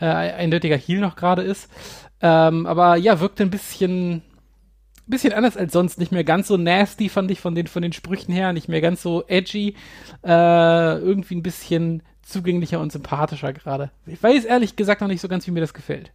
äh, 0.00 0.06
eindeutiger 0.06 0.76
Heal 0.76 1.00
noch 1.00 1.16
gerade 1.16 1.42
ist. 1.42 1.70
Ähm, 2.20 2.66
aber 2.66 2.96
ja, 2.96 3.20
wirkte 3.20 3.42
ein 3.42 3.50
bisschen, 3.50 4.22
bisschen 5.10 5.32
anders 5.32 5.56
als 5.56 5.72
sonst, 5.72 5.98
nicht 5.98 6.12
mehr 6.12 6.24
ganz 6.24 6.48
so 6.48 6.56
nasty, 6.56 7.08
fand 7.08 7.30
ich 7.30 7.40
von 7.40 7.54
den, 7.54 7.66
von 7.66 7.82
den 7.82 7.92
Sprüchen 7.92 8.32
her, 8.32 8.52
nicht 8.52 8.68
mehr 8.68 8.80
ganz 8.80 9.02
so 9.02 9.24
edgy, 9.26 9.74
äh, 10.24 10.98
irgendwie 10.98 11.36
ein 11.36 11.42
bisschen 11.42 12.02
zugänglicher 12.22 12.80
und 12.80 12.92
sympathischer 12.92 13.52
gerade. 13.52 13.90
Ich 14.06 14.22
weiß 14.22 14.44
ehrlich 14.44 14.76
gesagt 14.76 15.00
noch 15.00 15.08
nicht 15.08 15.20
so 15.20 15.28
ganz, 15.28 15.46
wie 15.46 15.50
mir 15.50 15.60
das 15.60 15.74
gefällt. 15.74 16.12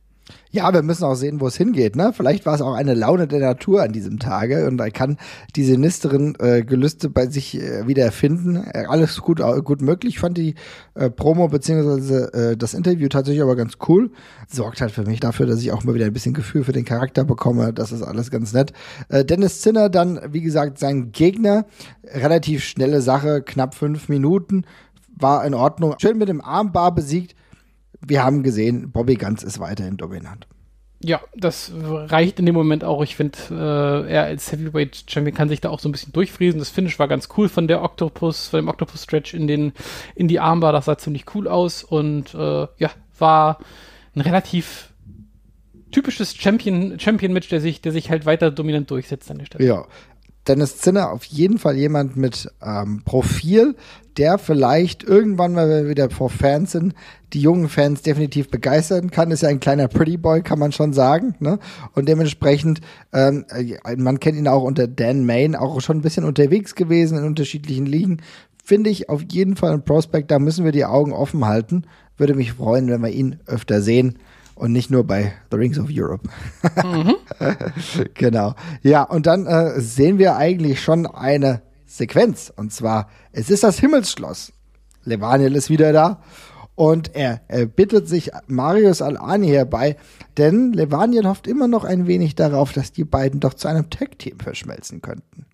Ja, 0.49 0.73
wir 0.73 0.81
müssen 0.81 1.03
auch 1.03 1.15
sehen, 1.15 1.39
wo 1.41 1.47
es 1.47 1.57
hingeht. 1.57 1.95
Ne? 1.95 2.11
Vielleicht 2.15 2.45
war 2.45 2.55
es 2.55 2.61
auch 2.61 2.73
eine 2.73 2.93
Laune 2.93 3.27
der 3.27 3.39
Natur 3.39 3.83
an 3.83 3.91
diesem 3.91 4.19
Tage 4.19 4.67
und 4.67 4.79
er 4.79 4.89
kann 4.89 5.17
die 5.55 5.63
sinisteren 5.63 6.35
äh, 6.39 6.63
Gelüste 6.63 7.09
bei 7.09 7.27
sich 7.27 7.61
äh, 7.61 7.87
wieder 7.87 8.11
finden. 8.11 8.55
Äh, 8.55 8.85
alles 8.87 9.21
gut, 9.21 9.41
gut 9.63 9.81
möglich. 9.81 10.15
Ich 10.15 10.19
fand 10.19 10.37
die 10.37 10.55
äh, 10.95 11.09
Promo 11.09 11.49
beziehungsweise 11.49 12.33
äh, 12.33 12.57
das 12.57 12.73
Interview 12.73 13.07
tatsächlich 13.07 13.43
aber 13.43 13.55
ganz 13.55 13.73
cool. 13.87 14.11
Sorgt 14.47 14.81
halt 14.81 14.91
für 14.91 15.03
mich 15.03 15.19
dafür, 15.19 15.45
dass 15.45 15.61
ich 15.61 15.71
auch 15.71 15.83
mal 15.83 15.93
wieder 15.93 16.05
ein 16.05 16.13
bisschen 16.13 16.33
Gefühl 16.33 16.63
für 16.63 16.73
den 16.73 16.85
Charakter 16.85 17.23
bekomme. 17.23 17.73
Das 17.73 17.91
ist 17.91 18.01
alles 18.01 18.31
ganz 18.31 18.53
nett. 18.53 18.73
Äh, 19.09 19.25
Dennis 19.25 19.61
Zinner 19.61 19.89
dann, 19.89 20.19
wie 20.31 20.41
gesagt, 20.41 20.79
sein 20.79 21.11
Gegner. 21.11 21.65
Relativ 22.03 22.63
schnelle 22.63 23.01
Sache, 23.01 23.41
knapp 23.43 23.75
fünf 23.75 24.09
Minuten. 24.09 24.65
War 25.17 25.45
in 25.45 25.53
Ordnung. 25.53 25.95
Schön 25.99 26.17
mit 26.17 26.29
dem 26.29 26.41
Armbar 26.41 26.95
besiegt 26.95 27.35
wir 28.01 28.23
haben 28.23 28.43
gesehen, 28.43 28.91
Bobby 28.91 29.15
Ganz 29.15 29.43
ist 29.43 29.59
weiterhin 29.59 29.97
dominant. 29.97 30.47
Ja, 31.03 31.21
das 31.35 31.71
reicht 31.75 32.39
in 32.39 32.45
dem 32.45 32.55
Moment 32.55 32.83
auch. 32.83 33.03
Ich 33.03 33.15
finde, 33.15 33.37
äh, 33.51 34.11
er 34.11 34.23
als 34.23 34.51
Heavyweight 34.51 35.03
Champion 35.07 35.35
kann 35.35 35.49
sich 35.49 35.61
da 35.61 35.69
auch 35.69 35.79
so 35.79 35.89
ein 35.89 35.91
bisschen 35.91 36.13
durchfriesen. 36.13 36.57
Das 36.57 36.69
Finish 36.69 36.97
war 36.97 37.07
ganz 37.07 37.29
cool 37.37 37.49
von 37.49 37.67
der 37.67 37.83
Octopus, 37.83 38.47
von 38.47 38.61
dem 38.61 38.69
Octopus 38.69 39.03
Stretch 39.03 39.33
in 39.33 39.45
den 39.45 39.73
in 40.15 40.27
die 40.27 40.39
Armbar. 40.39 40.71
Das 40.71 40.85
sah 40.85 40.97
ziemlich 40.97 41.25
cool 41.35 41.47
aus 41.47 41.83
und 41.83 42.33
äh, 42.33 42.67
ja, 42.77 42.91
war 43.19 43.59
ein 44.15 44.21
relativ 44.21 44.93
typisches 45.91 46.35
Champion 46.35 46.97
Champion 46.99 47.33
Match, 47.33 47.49
der 47.49 47.61
sich 47.61 47.81
der 47.81 47.91
sich 47.91 48.09
halt 48.09 48.25
weiter 48.25 48.49
dominant 48.49 48.89
durchsetzt 48.89 49.29
an 49.29 49.37
der 49.37 49.45
Stelle. 49.45 49.65
Ja, 49.65 49.85
Dennis 50.47 50.77
Zinner 50.77 51.11
auf 51.11 51.23
jeden 51.25 51.57
Fall 51.57 51.75
jemand 51.75 52.15
mit 52.15 52.51
ähm, 52.61 53.01
Profil, 53.03 53.75
der 54.17 54.37
vielleicht 54.37 55.03
irgendwann 55.03 55.55
wenn 55.55 55.69
wir 55.69 55.89
wieder 55.89 56.09
vor 56.09 56.29
Fans 56.29 56.71
sind, 56.71 56.93
die 57.33 57.41
jungen 57.41 57.67
Fans 57.67 58.01
definitiv 58.01 58.49
begeistern 58.49 59.11
kann. 59.11 59.31
Ist 59.31 59.41
ja 59.41 59.49
ein 59.49 59.59
kleiner 59.59 59.87
Pretty 59.87 60.17
Boy, 60.17 60.41
kann 60.41 60.59
man 60.59 60.71
schon 60.71 60.93
sagen. 60.93 61.35
Ne? 61.39 61.59
Und 61.93 62.07
dementsprechend, 62.07 62.81
ähm, 63.11 63.45
äh, 63.49 63.95
man 63.97 64.19
kennt 64.19 64.37
ihn 64.37 64.47
auch 64.47 64.63
unter 64.63 64.87
Dan 64.87 65.25
Main, 65.25 65.55
auch 65.55 65.81
schon 65.81 65.97
ein 65.97 66.01
bisschen 66.01 66.23
unterwegs 66.23 66.75
gewesen 66.75 67.17
in 67.17 67.25
unterschiedlichen 67.25 67.85
Ligen. 67.85 68.21
Finde 68.63 68.89
ich 68.89 69.09
auf 69.09 69.21
jeden 69.31 69.55
Fall 69.55 69.73
ein 69.73 69.85
Prospect, 69.85 70.31
da 70.31 70.39
müssen 70.39 70.65
wir 70.65 70.71
die 70.71 70.85
Augen 70.85 71.13
offen 71.13 71.45
halten. 71.45 71.83
Würde 72.17 72.35
mich 72.35 72.53
freuen, 72.53 72.89
wenn 72.89 73.01
wir 73.01 73.09
ihn 73.09 73.39
öfter 73.45 73.81
sehen 73.81 74.17
und 74.55 74.71
nicht 74.71 74.89
nur 74.89 75.03
bei 75.03 75.33
The 75.51 75.57
Rings 75.57 75.77
of 75.77 75.89
Europe. 75.91 76.27
Mhm. 76.83 77.15
genau. 78.13 78.55
Ja, 78.81 79.03
und 79.03 79.27
dann 79.27 79.45
äh, 79.45 79.79
sehen 79.79 80.17
wir 80.17 80.37
eigentlich 80.37 80.81
schon 80.81 81.05
eine 81.05 81.61
Sequenz. 81.85 82.51
Und 82.55 82.73
zwar, 82.73 83.09
es 83.31 83.49
ist 83.49 83.63
das 83.63 83.79
Himmelsschloss. 83.79 84.53
Levaniel 85.03 85.55
ist 85.55 85.69
wieder 85.69 85.93
da. 85.93 86.21
Und 86.75 87.15
er, 87.15 87.41
er 87.47 87.67
bittet 87.67 88.09
sich 88.09 88.31
Marius 88.47 89.01
Al-Ani 89.01 89.47
herbei, 89.47 89.95
denn 90.37 90.73
Levaniel 90.73 91.25
hofft 91.25 91.47
immer 91.47 91.69
noch 91.69 91.85
ein 91.85 92.05
wenig 92.05 92.35
darauf, 92.35 92.73
dass 92.73 92.91
die 92.91 93.05
beiden 93.05 93.39
doch 93.39 93.53
zu 93.53 93.69
einem 93.69 93.89
Tag-Team 93.89 94.39
verschmelzen 94.39 95.01
könnten. 95.01 95.45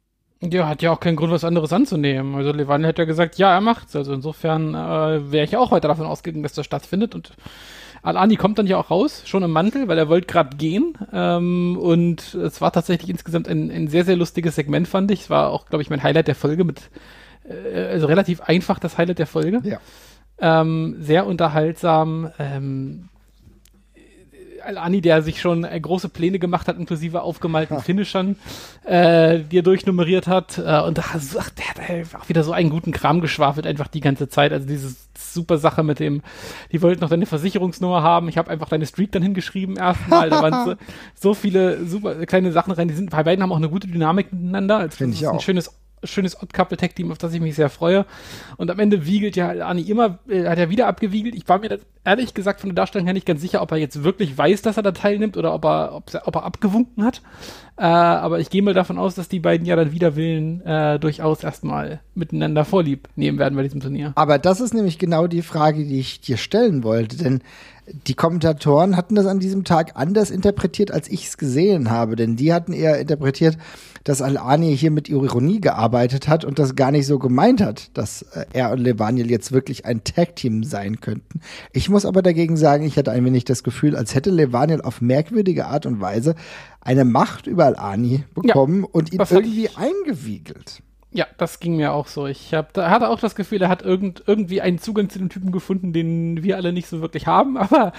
Ja, 0.41 0.67
hat 0.67 0.81
ja 0.81 0.91
auch 0.91 0.99
keinen 0.99 1.17
Grund, 1.17 1.31
was 1.31 1.43
anderes 1.43 1.71
anzunehmen. 1.71 2.33
Also 2.33 2.51
Levaniel 2.51 2.89
hat 2.89 2.97
ja 2.97 3.05
gesagt, 3.05 3.37
ja, 3.37 3.53
er 3.53 3.61
macht's. 3.61 3.95
Also 3.95 4.11
insofern 4.13 4.73
äh, 4.73 5.31
wäre 5.31 5.45
ich 5.45 5.55
auch 5.55 5.71
weiter 5.71 5.87
davon 5.87 6.07
ausgegangen, 6.07 6.41
dass 6.41 6.53
das 6.53 6.65
stattfindet. 6.65 7.13
Und 7.13 7.33
Al-Ani 8.03 8.35
kommt 8.35 8.57
dann 8.57 8.67
ja 8.67 8.77
auch 8.77 8.89
raus, 8.89 9.23
schon 9.25 9.43
im 9.43 9.51
Mantel, 9.51 9.87
weil 9.87 9.97
er 9.97 10.09
wollte 10.09 10.27
gerade 10.27 10.57
gehen. 10.57 10.97
Ähm, 11.13 11.77
und 11.77 12.33
es 12.33 12.59
war 12.59 12.71
tatsächlich 12.71 13.09
insgesamt 13.09 13.47
ein, 13.47 13.69
ein 13.69 13.87
sehr, 13.87 14.05
sehr 14.05 14.15
lustiges 14.15 14.55
Segment, 14.55 14.87
fand 14.87 15.11
ich. 15.11 15.21
Es 15.21 15.29
war 15.29 15.49
auch, 15.49 15.67
glaube 15.67 15.83
ich, 15.83 15.89
mein 15.89 16.01
Highlight 16.01 16.27
der 16.27 16.35
Folge 16.35 16.63
mit, 16.63 16.89
äh, 17.43 17.85
also 17.85 18.07
relativ 18.07 18.41
einfach 18.41 18.79
das 18.79 18.97
Highlight 18.97 19.19
der 19.19 19.27
Folge. 19.27 19.61
Ja. 19.63 19.79
Ähm, 20.39 20.95
sehr 20.99 21.27
unterhaltsam. 21.27 22.31
Ähm, 22.39 23.09
Al-Ani, 24.63 25.01
der 25.01 25.21
sich 25.21 25.41
schon 25.41 25.63
äh, 25.63 25.79
große 25.79 26.09
Pläne 26.09 26.39
gemacht 26.39 26.67
hat, 26.67 26.77
inklusive 26.77 27.21
aufgemalten 27.21 27.77
ja. 27.77 27.81
Finishern, 27.81 28.35
äh, 28.85 29.39
die 29.39 29.59
er 29.59 29.63
durchnummeriert 29.63 30.27
hat. 30.27 30.57
Äh, 30.57 30.81
und 30.81 30.97
da, 30.97 31.03
ach, 31.13 31.49
der 31.49 31.69
hat 31.69 31.87
halt 31.87 32.15
auch 32.15 32.29
wieder 32.29 32.43
so 32.43 32.51
einen 32.51 32.69
guten 32.69 32.91
Kram 32.91 33.21
geschwafelt, 33.21 33.67
einfach 33.67 33.87
die 33.87 34.01
ganze 34.01 34.29
Zeit. 34.29 34.53
Also 34.53 34.67
diese 34.67 34.95
super 35.33 35.57
Sache 35.57 35.83
mit 35.83 35.99
dem, 35.99 36.21
die 36.71 36.81
wollten 36.81 37.01
noch 37.01 37.09
deine 37.09 37.25
Versicherungsnummer 37.25 38.01
haben. 38.01 38.29
Ich 38.29 38.37
habe 38.37 38.49
einfach 38.49 38.69
deine 38.69 38.85
Streak 38.85 39.11
dann 39.11 39.23
hingeschrieben 39.23 39.77
erstmal. 39.77 40.29
Da 40.29 40.41
waren 40.41 40.65
so, 40.65 40.75
so, 41.15 41.33
viele 41.33 41.85
super 41.85 42.25
kleine 42.25 42.51
Sachen 42.51 42.73
rein. 42.73 42.87
Die 42.87 42.93
sind, 42.93 43.09
bei 43.09 43.23
beiden 43.23 43.43
haben 43.43 43.51
auch 43.51 43.57
eine 43.57 43.69
gute 43.69 43.87
Dynamik 43.87 44.31
miteinander. 44.31 44.77
Also 44.77 44.97
Finde 44.97 45.15
ich 45.15 45.27
auch. 45.27 45.33
Ein 45.33 45.39
schönes 45.39 45.71
schönes 46.03 46.41
Odd-Couple-Tech-Team, 46.41 47.11
auf 47.11 47.17
das 47.17 47.33
ich 47.33 47.41
mich 47.41 47.55
sehr 47.55 47.69
freue. 47.69 48.05
Und 48.57 48.71
am 48.71 48.79
Ende 48.79 49.05
wiegelt 49.05 49.35
ja 49.35 49.49
Ani 49.67 49.81
immer, 49.83 50.19
äh, 50.27 50.47
hat 50.47 50.57
er 50.57 50.69
wieder 50.69 50.87
abgewiegelt. 50.87 51.35
Ich 51.35 51.47
war 51.47 51.59
mir 51.59 51.69
das, 51.69 51.81
ehrlich 52.03 52.33
gesagt 52.33 52.59
von 52.59 52.69
der 52.69 52.75
Darstellung 52.75 53.05
her 53.05 53.13
nicht 53.13 53.25
ganz 53.25 53.41
sicher, 53.41 53.61
ob 53.61 53.71
er 53.71 53.77
jetzt 53.77 54.03
wirklich 54.03 54.37
weiß, 54.37 54.61
dass 54.61 54.77
er 54.77 54.83
da 54.83 54.91
teilnimmt 54.91 55.37
oder 55.37 55.53
ob 55.53 55.65
er, 55.65 55.93
ob, 55.93 56.11
ob 56.25 56.35
er 56.35 56.43
abgewunken 56.43 57.03
hat. 57.05 57.21
Äh, 57.81 57.85
aber 57.85 58.39
ich 58.39 58.51
gehe 58.51 58.61
mal 58.61 58.75
davon 58.75 58.99
aus, 58.99 59.15
dass 59.15 59.27
die 59.27 59.39
beiden 59.39 59.65
ja 59.65 59.75
dann 59.75 59.91
wieder 59.91 60.15
Willen 60.15 60.63
äh, 60.67 60.99
durchaus 60.99 61.43
erstmal 61.43 61.99
miteinander 62.13 62.63
vorlieb 62.63 63.07
nehmen 63.15 63.39
werden 63.39 63.55
bei 63.55 63.63
diesem 63.63 63.79
Turnier. 63.79 64.11
Aber 64.13 64.37
das 64.37 64.61
ist 64.61 64.75
nämlich 64.75 64.99
genau 64.99 65.25
die 65.25 65.41
Frage, 65.41 65.83
die 65.83 65.99
ich 65.99 66.21
dir 66.21 66.37
stellen 66.37 66.83
wollte, 66.83 67.17
denn 67.17 67.41
die 68.07 68.13
Kommentatoren 68.13 68.95
hatten 68.95 69.15
das 69.15 69.25
an 69.25 69.39
diesem 69.39 69.63
Tag 69.63 69.93
anders 69.95 70.29
interpretiert, 70.29 70.91
als 70.91 71.09
ich 71.09 71.27
es 71.27 71.37
gesehen 71.39 71.89
habe, 71.89 72.15
denn 72.15 72.35
die 72.35 72.53
hatten 72.53 72.73
eher 72.73 72.99
interpretiert, 72.99 73.57
dass 74.03 74.21
Al-Ani 74.21 74.75
hier 74.77 74.91
mit 74.91 75.09
Ironie 75.09 75.61
gearbeitet 75.61 76.27
hat 76.27 76.45
und 76.45 76.59
das 76.59 76.75
gar 76.75 76.91
nicht 76.91 77.05
so 77.05 77.19
gemeint 77.19 77.61
hat, 77.61 77.95
dass 77.95 78.23
äh, 78.33 78.45
er 78.53 78.71
und 78.71 78.79
Levaniel 78.79 79.29
jetzt 79.29 79.51
wirklich 79.51 79.85
ein 79.85 80.03
Tag-Team 80.03 80.63
sein 80.63 81.01
könnten. 81.01 81.41
Ich 81.71 81.89
muss 81.89 82.05
aber 82.05 82.21
dagegen 82.21 82.57
sagen, 82.57 82.83
ich 82.83 82.97
hatte 82.97 83.11
ein 83.11 83.25
wenig 83.25 83.45
das 83.45 83.63
Gefühl, 83.63 83.95
als 83.95 84.15
hätte 84.15 84.31
Levaniel 84.31 84.81
auf 84.81 85.01
merkwürdige 85.01 85.67
Art 85.67 85.85
und 85.85 86.01
Weise 86.01 86.35
eine 86.81 87.05
Macht 87.05 87.45
über 87.45 87.70
Al-Ani 87.75 88.23
bekommen 88.33 88.81
ja, 88.81 88.89
und 88.91 89.13
ihn 89.13 89.19
irgendwie 89.19 89.69
eingewiegelt. 89.75 90.81
Ja, 91.13 91.25
das 91.37 91.59
ging 91.59 91.75
mir 91.75 91.91
auch 91.91 92.07
so. 92.07 92.25
Ich 92.27 92.53
hab, 92.53 92.73
da 92.73 92.89
hatte 92.89 93.09
auch 93.09 93.19
das 93.19 93.35
Gefühl, 93.35 93.61
er 93.61 93.69
hat 93.69 93.81
irgend, 93.81 94.23
irgendwie 94.27 94.61
einen 94.61 94.79
Zugang 94.79 95.09
zu 95.09 95.19
dem 95.19 95.29
Typen 95.29 95.51
gefunden, 95.51 95.91
den 95.91 96.41
wir 96.43 96.55
alle 96.55 96.71
nicht 96.71 96.87
so 96.87 97.01
wirklich 97.01 97.27
haben. 97.27 97.57
Aber 97.57 97.91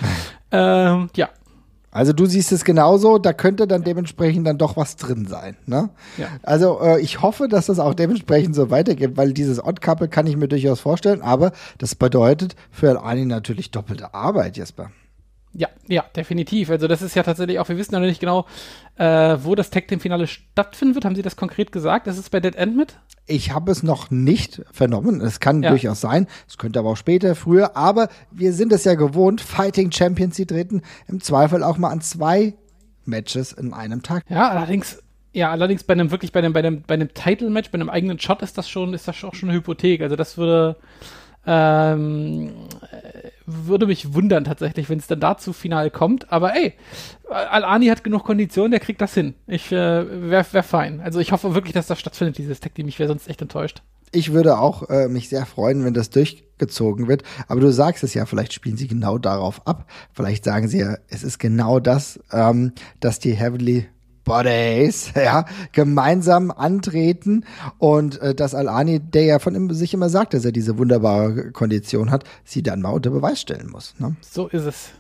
ähm, 0.51 1.11
ja, 1.15 1.29
also 1.95 2.15
du 2.15 2.25
siehst 2.25 2.53
es 2.53 2.65
genauso, 2.65 3.19
da 3.19 3.35
könnte 3.35 3.67
dann 3.67 3.85
dementsprechend 3.85 4.47
dann 4.47 4.57
doch 4.57 4.79
was 4.79 4.97
drin 4.97 5.27
sein. 5.27 5.57
Ne? 5.67 5.91
Ja. 6.17 6.29
Also 6.43 6.81
äh, 6.81 6.99
ich 7.03 7.21
hoffe, 7.21 7.49
dass 7.49 7.67
das 7.67 7.79
auch 7.79 7.93
dementsprechend 7.93 8.55
so 8.55 8.71
weitergeht, 8.71 9.19
weil 9.19 9.35
dieses 9.35 9.63
Odd-Couple 9.63 10.09
kann 10.09 10.27
ich 10.27 10.39
mir 10.39 10.49
durchaus 10.49 10.81
vorstellen, 10.81 11.21
aber 11.21 11.53
das 11.77 11.95
bedeutet 11.95 12.57
für 12.71 13.05
Ani 13.05 13.27
natürlich 13.27 13.71
doppelte 13.71 14.15
Arbeit, 14.15 14.57
Jesper. 14.57 14.91
Ja, 15.55 15.69
ja, 15.87 16.05
definitiv. 16.17 16.71
Also 16.71 16.89
das 16.89 17.03
ist 17.03 17.15
ja 17.15 17.23
tatsächlich 17.23 17.59
auch, 17.59 17.69
wir 17.69 17.77
wissen 17.77 17.93
ja 17.93 18.01
noch 18.01 18.07
nicht 18.07 18.21
genau, 18.21 18.47
äh, 18.97 19.37
wo 19.43 19.55
das 19.55 19.71
Tag 19.71 19.87
Team 19.87 20.01
Finale 20.01 20.27
stattfinden 20.27 20.95
wird. 20.95 21.05
Haben 21.05 21.15
Sie 21.15 21.23
das 21.23 21.37
konkret 21.37 21.73
gesagt? 21.73 22.07
Ist 22.07 22.19
es 22.19 22.31
bei 22.31 22.41
Dead 22.41 22.55
End 22.55 22.77
mit? 22.77 22.99
Ich 23.27 23.53
habe 23.53 23.71
es 23.71 23.83
noch 23.83 24.11
nicht 24.11 24.63
vernommen. 24.73 25.21
Es 25.21 25.41
kann 25.41 25.63
ja. 25.63 25.71
durchaus 25.71 26.01
sein. 26.01 26.27
Es 26.49 26.57
könnte 26.57 26.79
aber 26.79 26.91
auch 26.91 26.97
später, 26.97 27.35
früher. 27.35 27.77
Aber 27.77 28.09
wir 28.31 28.53
sind 28.53 28.73
es 28.73 28.85
ja 28.85 28.95
gewohnt. 28.95 29.41
Fighting 29.41 29.93
Champions, 29.93 30.37
die 30.37 30.47
treten 30.47 30.83
im 31.07 31.21
Zweifel 31.21 31.63
auch 31.63 31.77
mal 31.77 31.91
an 31.91 32.01
zwei 32.01 32.55
Matches 33.05 33.53
in 33.53 33.75
einem 33.75 34.03
Tag. 34.03 34.25
Ja, 34.29 34.49
allerdings 34.49 35.03
ja, 35.35 35.51
allerdings 35.51 35.83
bei 35.85 35.95
einem 35.95 36.11
wirklich 36.11 36.33
bei 36.33 36.41
einem 36.41 36.53
bei 36.53 36.61
einem 36.61 36.83
bei 36.83 36.95
einem 36.95 37.15
Title 37.15 37.49
Match, 37.49 37.71
bei 37.71 37.77
einem 37.77 37.89
eigenen 37.89 38.19
Shot 38.19 38.43
ist 38.43 38.59
das 38.59 38.69
schon 38.69 38.93
ist 38.93 39.09
das 39.09 39.25
auch 39.25 39.35
schon 39.35 39.49
eine 39.49 39.59
Hypothek. 39.59 40.03
Also 40.03 40.15
das 40.15 40.37
würde 40.37 40.77
ähm, 41.47 42.53
würde 43.47 43.87
mich 43.87 44.15
wundern 44.15 44.45
tatsächlich, 44.45 44.89
wenn 44.89 44.99
es 44.99 45.07
dann 45.07 45.21
dazu 45.21 45.53
final 45.53 45.91
kommt. 45.91 46.33
Aber 46.33 46.55
ey, 46.55 46.75
Al-Ani 47.31 47.87
hat 47.87 48.05
genug 48.05 48.25
Kondition, 48.25 48.71
der 48.71 48.81
kriegt 48.81 49.01
das 49.01 49.15
hin. 49.15 49.35
Ich 49.47 49.73
äh, 49.73 50.31
wäre 50.31 50.47
wär 50.53 50.63
fein. 50.63 51.01
Also 51.01 51.21
ich 51.21 51.33
hoffe 51.33 51.55
wirklich, 51.55 51.75
dass 51.75 51.87
das 51.87 52.01
stattfindet, 52.01 52.39
dieses 52.39 52.61
Tag 52.61 52.75
Team. 52.75 52.89
Ich 52.89 52.99
wäre 52.99 53.09
sonst 53.09 53.29
echt 53.29 53.43
enttäuscht. 53.43 53.83
Ich 54.15 54.33
würde 54.33 54.59
auch 54.59 54.91
äh, 54.91 55.09
mich 55.09 55.31
sehr 55.31 55.47
freuen, 55.47 55.85
wenn 55.85 55.95
das 55.95 56.11
durchgezogen 56.11 57.09
wird. 57.09 57.23
Aber 57.49 57.61
du 57.61 57.73
sagst 57.73 58.05
es 58.05 58.13
ja, 58.13 58.27
vielleicht 58.27 58.53
spielen 58.53 58.77
sie 58.77 58.87
genau 58.87 59.17
darauf 59.17 59.67
ab. 59.67 59.91
Vielleicht 60.13 60.45
sagen 60.45 60.69
sie 60.69 60.81
ja, 60.81 60.97
es 61.09 61.23
ist 61.23 61.39
genau 61.39 61.81
das, 61.81 62.21
ähm, 62.31 62.73
dass 63.01 63.21
die 63.21 63.33
Heavenly 63.33 63.89
Bodies, 64.25 65.13
ja, 65.17 65.45
gemeinsam 65.73 66.51
antreten 66.51 67.45
und 67.79 68.21
äh, 68.21 68.35
dass 68.35 68.55
Al-Ani, 68.55 69.01
der 69.01 69.25
ja 69.25 69.39
von 69.39 69.55
ihm, 69.55 69.71
sich 69.73 69.95
immer 69.95 70.09
sagt, 70.09 70.35
dass 70.35 70.45
er 70.45 70.53
diese 70.53 70.79
wunderbare 70.79 71.53
Kondition 71.53 72.11
hat, 72.11 72.25
sie 72.45 72.63
dann 72.63 72.81
mal 72.81 72.91
unter 72.91 73.11
Beweis 73.11 73.41
stellen 73.41 73.71
muss. 73.71 73.95
Ne? 73.99 74.17
So 74.21 74.49
ist 74.49 74.65
es. 74.65 74.91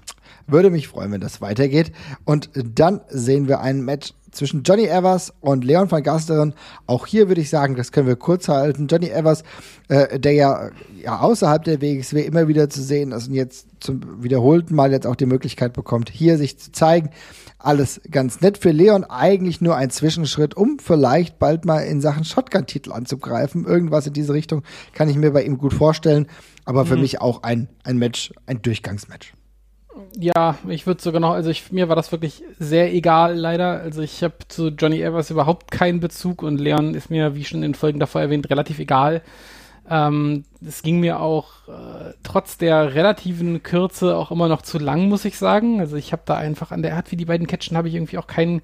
Würde 0.47 0.71
mich 0.71 0.89
freuen, 0.89 1.13
wenn 1.13 1.21
das 1.21 1.41
weitergeht. 1.41 1.93
Und 2.25 2.51
dann 2.55 3.01
sehen 3.09 3.49
wir 3.49 3.61
ein 3.61 3.85
Match 3.85 4.13
zwischen 4.33 4.63
Johnny 4.65 4.87
Evers 4.87 5.33
und 5.41 5.65
Leon 5.65 5.91
van 5.91 6.03
Gasteren. 6.03 6.55
Auch 6.87 7.07
hier 7.07 7.29
würde 7.29 7.41
ich 7.41 7.51
sagen, 7.51 7.77
das 7.77 7.93
können 7.93 8.09
wir 8.09 8.17
kurz 8.17 8.49
halten. 8.49 8.89
Johnny 8.89 9.09
Evers, 9.09 9.45
äh, 9.89 10.19
der 10.19 10.33
ja, 10.33 10.71
ja 11.01 11.21
außerhalb 11.21 11.63
der 11.65 11.81
WXW 11.81 12.23
immer 12.23 12.49
wieder 12.49 12.69
zu 12.69 12.83
sehen 12.83 13.13
ist 13.13 13.29
und 13.29 13.35
jetzt 13.35 13.67
zum 13.81 14.23
wiederholten 14.23 14.75
Mal 14.75 14.93
jetzt 14.93 15.07
auch 15.07 15.17
die 15.17 15.27
Möglichkeit 15.27 15.73
bekommt, 15.73 16.11
hier 16.11 16.39
sich 16.39 16.59
zu 16.59 16.73
zeigen 16.73 17.11
alles 17.63 18.01
ganz 18.11 18.41
nett 18.41 18.59
für 18.59 18.71
Leon, 18.71 19.05
eigentlich 19.05 19.61
nur 19.61 19.77
ein 19.77 19.91
Zwischenschritt, 19.91 20.57
um 20.57 20.79
vielleicht 20.79 21.39
bald 21.39 21.65
mal 21.65 21.81
in 21.81 22.01
Sachen 22.01 22.25
Shotgun-Titel 22.25 22.93
anzugreifen. 22.93 23.65
Irgendwas 23.65 24.07
in 24.07 24.13
diese 24.13 24.35
Richtung 24.35 24.63
kann 24.93 25.09
ich 25.09 25.17
mir 25.17 25.31
bei 25.31 25.45
ihm 25.45 25.59
gut 25.59 25.73
vorstellen, 25.73 26.27
aber 26.65 26.87
für 26.87 26.97
mhm. 26.97 27.03
mich 27.03 27.21
auch 27.21 27.43
ein, 27.43 27.69
ein 27.85 27.99
Match, 27.99 28.33
ein 28.47 28.63
Durchgangsmatch. 28.63 29.35
Ja, 30.19 30.57
ich 30.69 30.87
würde 30.87 31.03
sogar 31.03 31.21
noch, 31.21 31.33
also 31.33 31.51
ich, 31.51 31.71
mir 31.73 31.89
war 31.89 31.97
das 31.97 32.13
wirklich 32.13 32.43
sehr 32.59 32.93
egal, 32.95 33.37
leider. 33.37 33.81
Also 33.81 34.03
ich 34.03 34.23
habe 34.23 34.35
zu 34.49 34.69
Johnny 34.69 35.03
Evers 35.03 35.31
überhaupt 35.31 35.71
keinen 35.71 36.01
Bezug 36.01 36.43
und 36.43 36.59
Leon 36.59 36.95
ist 36.95 37.11
mir, 37.11 37.35
wie 37.35 37.45
schon 37.45 37.63
in 37.63 37.75
Folgen 37.75 38.01
davor 38.01 38.21
erwähnt, 38.21 38.49
relativ 38.51 38.79
egal. 38.79 39.23
Ähm, 39.91 40.45
es 40.67 40.83
ging 40.83 41.01
mir 41.01 41.21
auch 41.21 41.69
äh, 41.69 42.15
trotz 42.23 42.57
der 42.57 42.95
relativen 42.95 43.63
Kürze 43.63 44.17
auch 44.17 44.31
immer 44.31 44.49
noch 44.49 44.63
zu 44.63 44.79
lang, 44.79 45.09
muss 45.09 45.25
ich 45.25 45.37
sagen. 45.37 45.81
Also 45.81 45.97
ich 45.97 46.13
habe 46.13 46.23
da 46.25 46.37
einfach 46.37 46.71
an 46.71 46.83
der 46.83 46.97
Art, 46.97 47.11
wie 47.11 47.17
die 47.17 47.25
beiden 47.25 47.47
catchen, 47.47 47.77
habe 47.77 47.89
ich 47.89 47.95
irgendwie 47.95 48.19
auch 48.19 48.27
keinen 48.27 48.63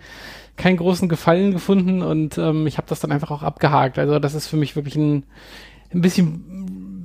keinen 0.57 0.77
großen 0.77 1.09
Gefallen 1.09 1.53
gefunden 1.53 2.03
und 2.03 2.37
ähm, 2.37 2.67
ich 2.67 2.79
habe 2.79 2.89
das 2.89 3.01
dann 3.01 3.13
einfach 3.13 3.31
auch 3.31 3.43
abgehakt. 3.43 3.99
Also 3.99 4.19
das 4.19 4.35
ist 4.35 4.49
für 4.49 4.57
mich 4.57 4.77
wirklich 4.77 4.97
ein, 4.97 5.25
ein 5.93 6.01
bisschen 6.01 6.98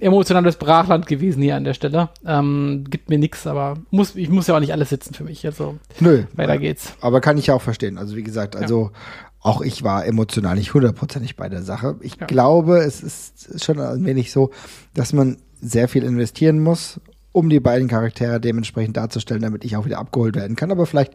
emotionales 0.00 0.56
Brachland 0.56 1.06
gewesen 1.06 1.42
hier 1.42 1.56
an 1.56 1.64
der 1.64 1.74
Stelle. 1.74 2.10
Ähm, 2.24 2.84
gibt 2.88 3.08
mir 3.08 3.18
nichts, 3.18 3.46
aber 3.46 3.78
muss, 3.90 4.16
ich 4.16 4.28
muss 4.28 4.46
ja 4.46 4.56
auch 4.56 4.60
nicht 4.60 4.72
alles 4.72 4.90
sitzen 4.90 5.14
für 5.14 5.24
mich. 5.24 5.44
Also 5.46 5.76
Nö, 6.00 6.24
weiter 6.34 6.58
geht's. 6.58 6.94
Aber 7.00 7.20
kann 7.20 7.38
ich 7.38 7.48
ja 7.48 7.54
auch 7.54 7.62
verstehen. 7.62 7.98
Also 7.98 8.16
wie 8.16 8.22
gesagt, 8.22 8.56
also 8.56 8.90
ja 8.92 8.98
auch 9.46 9.60
ich 9.60 9.84
war 9.84 10.04
emotional 10.04 10.56
nicht 10.56 10.74
hundertprozentig 10.74 11.36
bei 11.36 11.48
der 11.48 11.62
Sache. 11.62 11.96
Ich 12.00 12.16
ja. 12.16 12.26
glaube, 12.26 12.78
es 12.78 13.00
ist 13.00 13.64
schon 13.64 13.78
ein 13.78 14.04
wenig 14.04 14.32
so, 14.32 14.50
dass 14.92 15.12
man 15.12 15.36
sehr 15.60 15.86
viel 15.86 16.02
investieren 16.02 16.60
muss, 16.60 17.00
um 17.30 17.48
die 17.48 17.60
beiden 17.60 17.86
Charaktere 17.86 18.40
dementsprechend 18.40 18.96
darzustellen, 18.96 19.42
damit 19.42 19.64
ich 19.64 19.76
auch 19.76 19.84
wieder 19.84 19.98
abgeholt 19.98 20.34
werden 20.34 20.56
kann. 20.56 20.72
Aber 20.72 20.84
vielleicht 20.84 21.14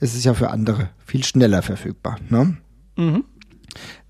ist 0.00 0.16
es 0.16 0.24
ja 0.24 0.32
für 0.32 0.50
andere 0.50 0.88
viel 1.04 1.22
schneller 1.22 1.60
verfügbar. 1.60 2.16
Ne? 2.30 2.56
Mhm. 2.96 3.24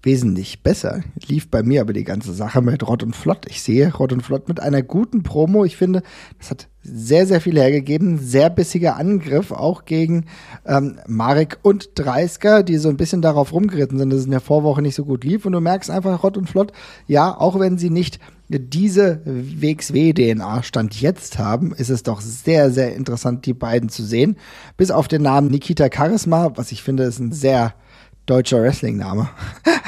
Wesentlich 0.07 0.63
besser 0.63 1.03
lief 1.27 1.51
bei 1.51 1.63
mir 1.63 1.83
aber 1.83 1.93
die 1.93 2.05
ganze 2.05 2.33
Sache 2.33 2.63
mit 2.63 2.87
Rott 2.87 3.03
und 3.03 3.15
Flott. 3.15 3.45
Ich 3.49 3.61
sehe 3.63 3.93
Rott 3.95 4.13
und 4.13 4.23
Flott 4.23 4.49
mit 4.49 4.61
einer 4.61 4.83
guten 4.83 5.23
Promo. 5.23 5.65
Ich 5.65 5.77
finde, 5.77 6.03
das 6.39 6.51
hat 6.51 6.69
sehr, 6.83 7.27
sehr 7.27 7.41
viel 7.41 7.59
hergegeben. 7.59 8.19
Sehr 8.19 8.49
bissiger 8.49 8.97
Angriff 8.97 9.51
auch 9.51 9.85
gegen 9.85 10.27
ähm, 10.65 10.99
Marek 11.09 11.59
und 11.63 11.91
Dreisker, 11.97 12.63
die 12.63 12.79
so 12.79 12.89
ein 12.89 12.97
bisschen 12.97 13.21
darauf 13.21 13.53
rumgeritten 13.53 13.99
sind, 13.99 14.11
dass 14.11 14.21
es 14.21 14.27
in 14.27 14.31
der 14.31 14.41
Vorwoche 14.41 14.81
nicht 14.81 14.95
so 14.95 15.05
gut 15.05 15.25
lief. 15.25 15.45
Und 15.45 15.53
du 15.53 15.61
merkst 15.61 15.91
einfach, 15.91 16.23
Rott 16.23 16.37
und 16.37 16.49
Flott, 16.49 16.73
ja, 17.07 17.37
auch 17.37 17.59
wenn 17.59 17.77
sie 17.77 17.91
nicht 17.91 18.21
diese 18.49 19.23
WXW-DNA 19.25 20.63
Stand 20.63 21.01
jetzt 21.01 21.39
haben, 21.41 21.75
ist 21.75 21.91
es 21.91 22.05
doch 22.05 22.21
sehr, 22.21 22.71
sehr 22.71 22.95
interessant, 22.95 23.45
die 23.45 23.55
beiden 23.55 23.89
zu 23.89 24.05
sehen. 24.05 24.37
Bis 24.77 24.93
auf 24.93 25.09
den 25.09 25.23
Namen 25.23 25.51
Nikita 25.51 25.89
Charisma, 25.93 26.53
was 26.55 26.71
ich 26.71 26.85
finde, 26.85 27.03
ist 27.03 27.19
ein 27.19 27.33
sehr 27.33 27.75
deutscher 28.27 28.63
Wrestling-Name. 28.63 29.29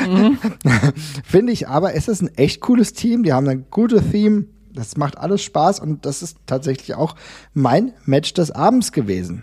Mhm. 0.07 0.39
Finde 1.25 1.53
ich 1.53 1.69
aber, 1.69 1.95
es 1.95 2.09
ist 2.09 2.23
ein 2.23 2.35
echt 2.37 2.61
cooles 2.61 2.93
Team. 2.93 3.23
Die 3.23 3.33
haben 3.33 3.49
ein 3.49 3.67
gutes 3.71 4.11
Theme. 4.11 4.47
Das 4.73 4.97
macht 4.97 5.19
alles 5.19 5.43
Spaß 5.43 5.81
und 5.81 6.07
das 6.07 6.23
ist 6.23 6.39
tatsächlich 6.47 6.95
auch 6.95 7.17
mein 7.53 7.93
Match 8.05 8.33
des 8.35 8.51
Abends 8.53 8.93
gewesen. 8.93 9.43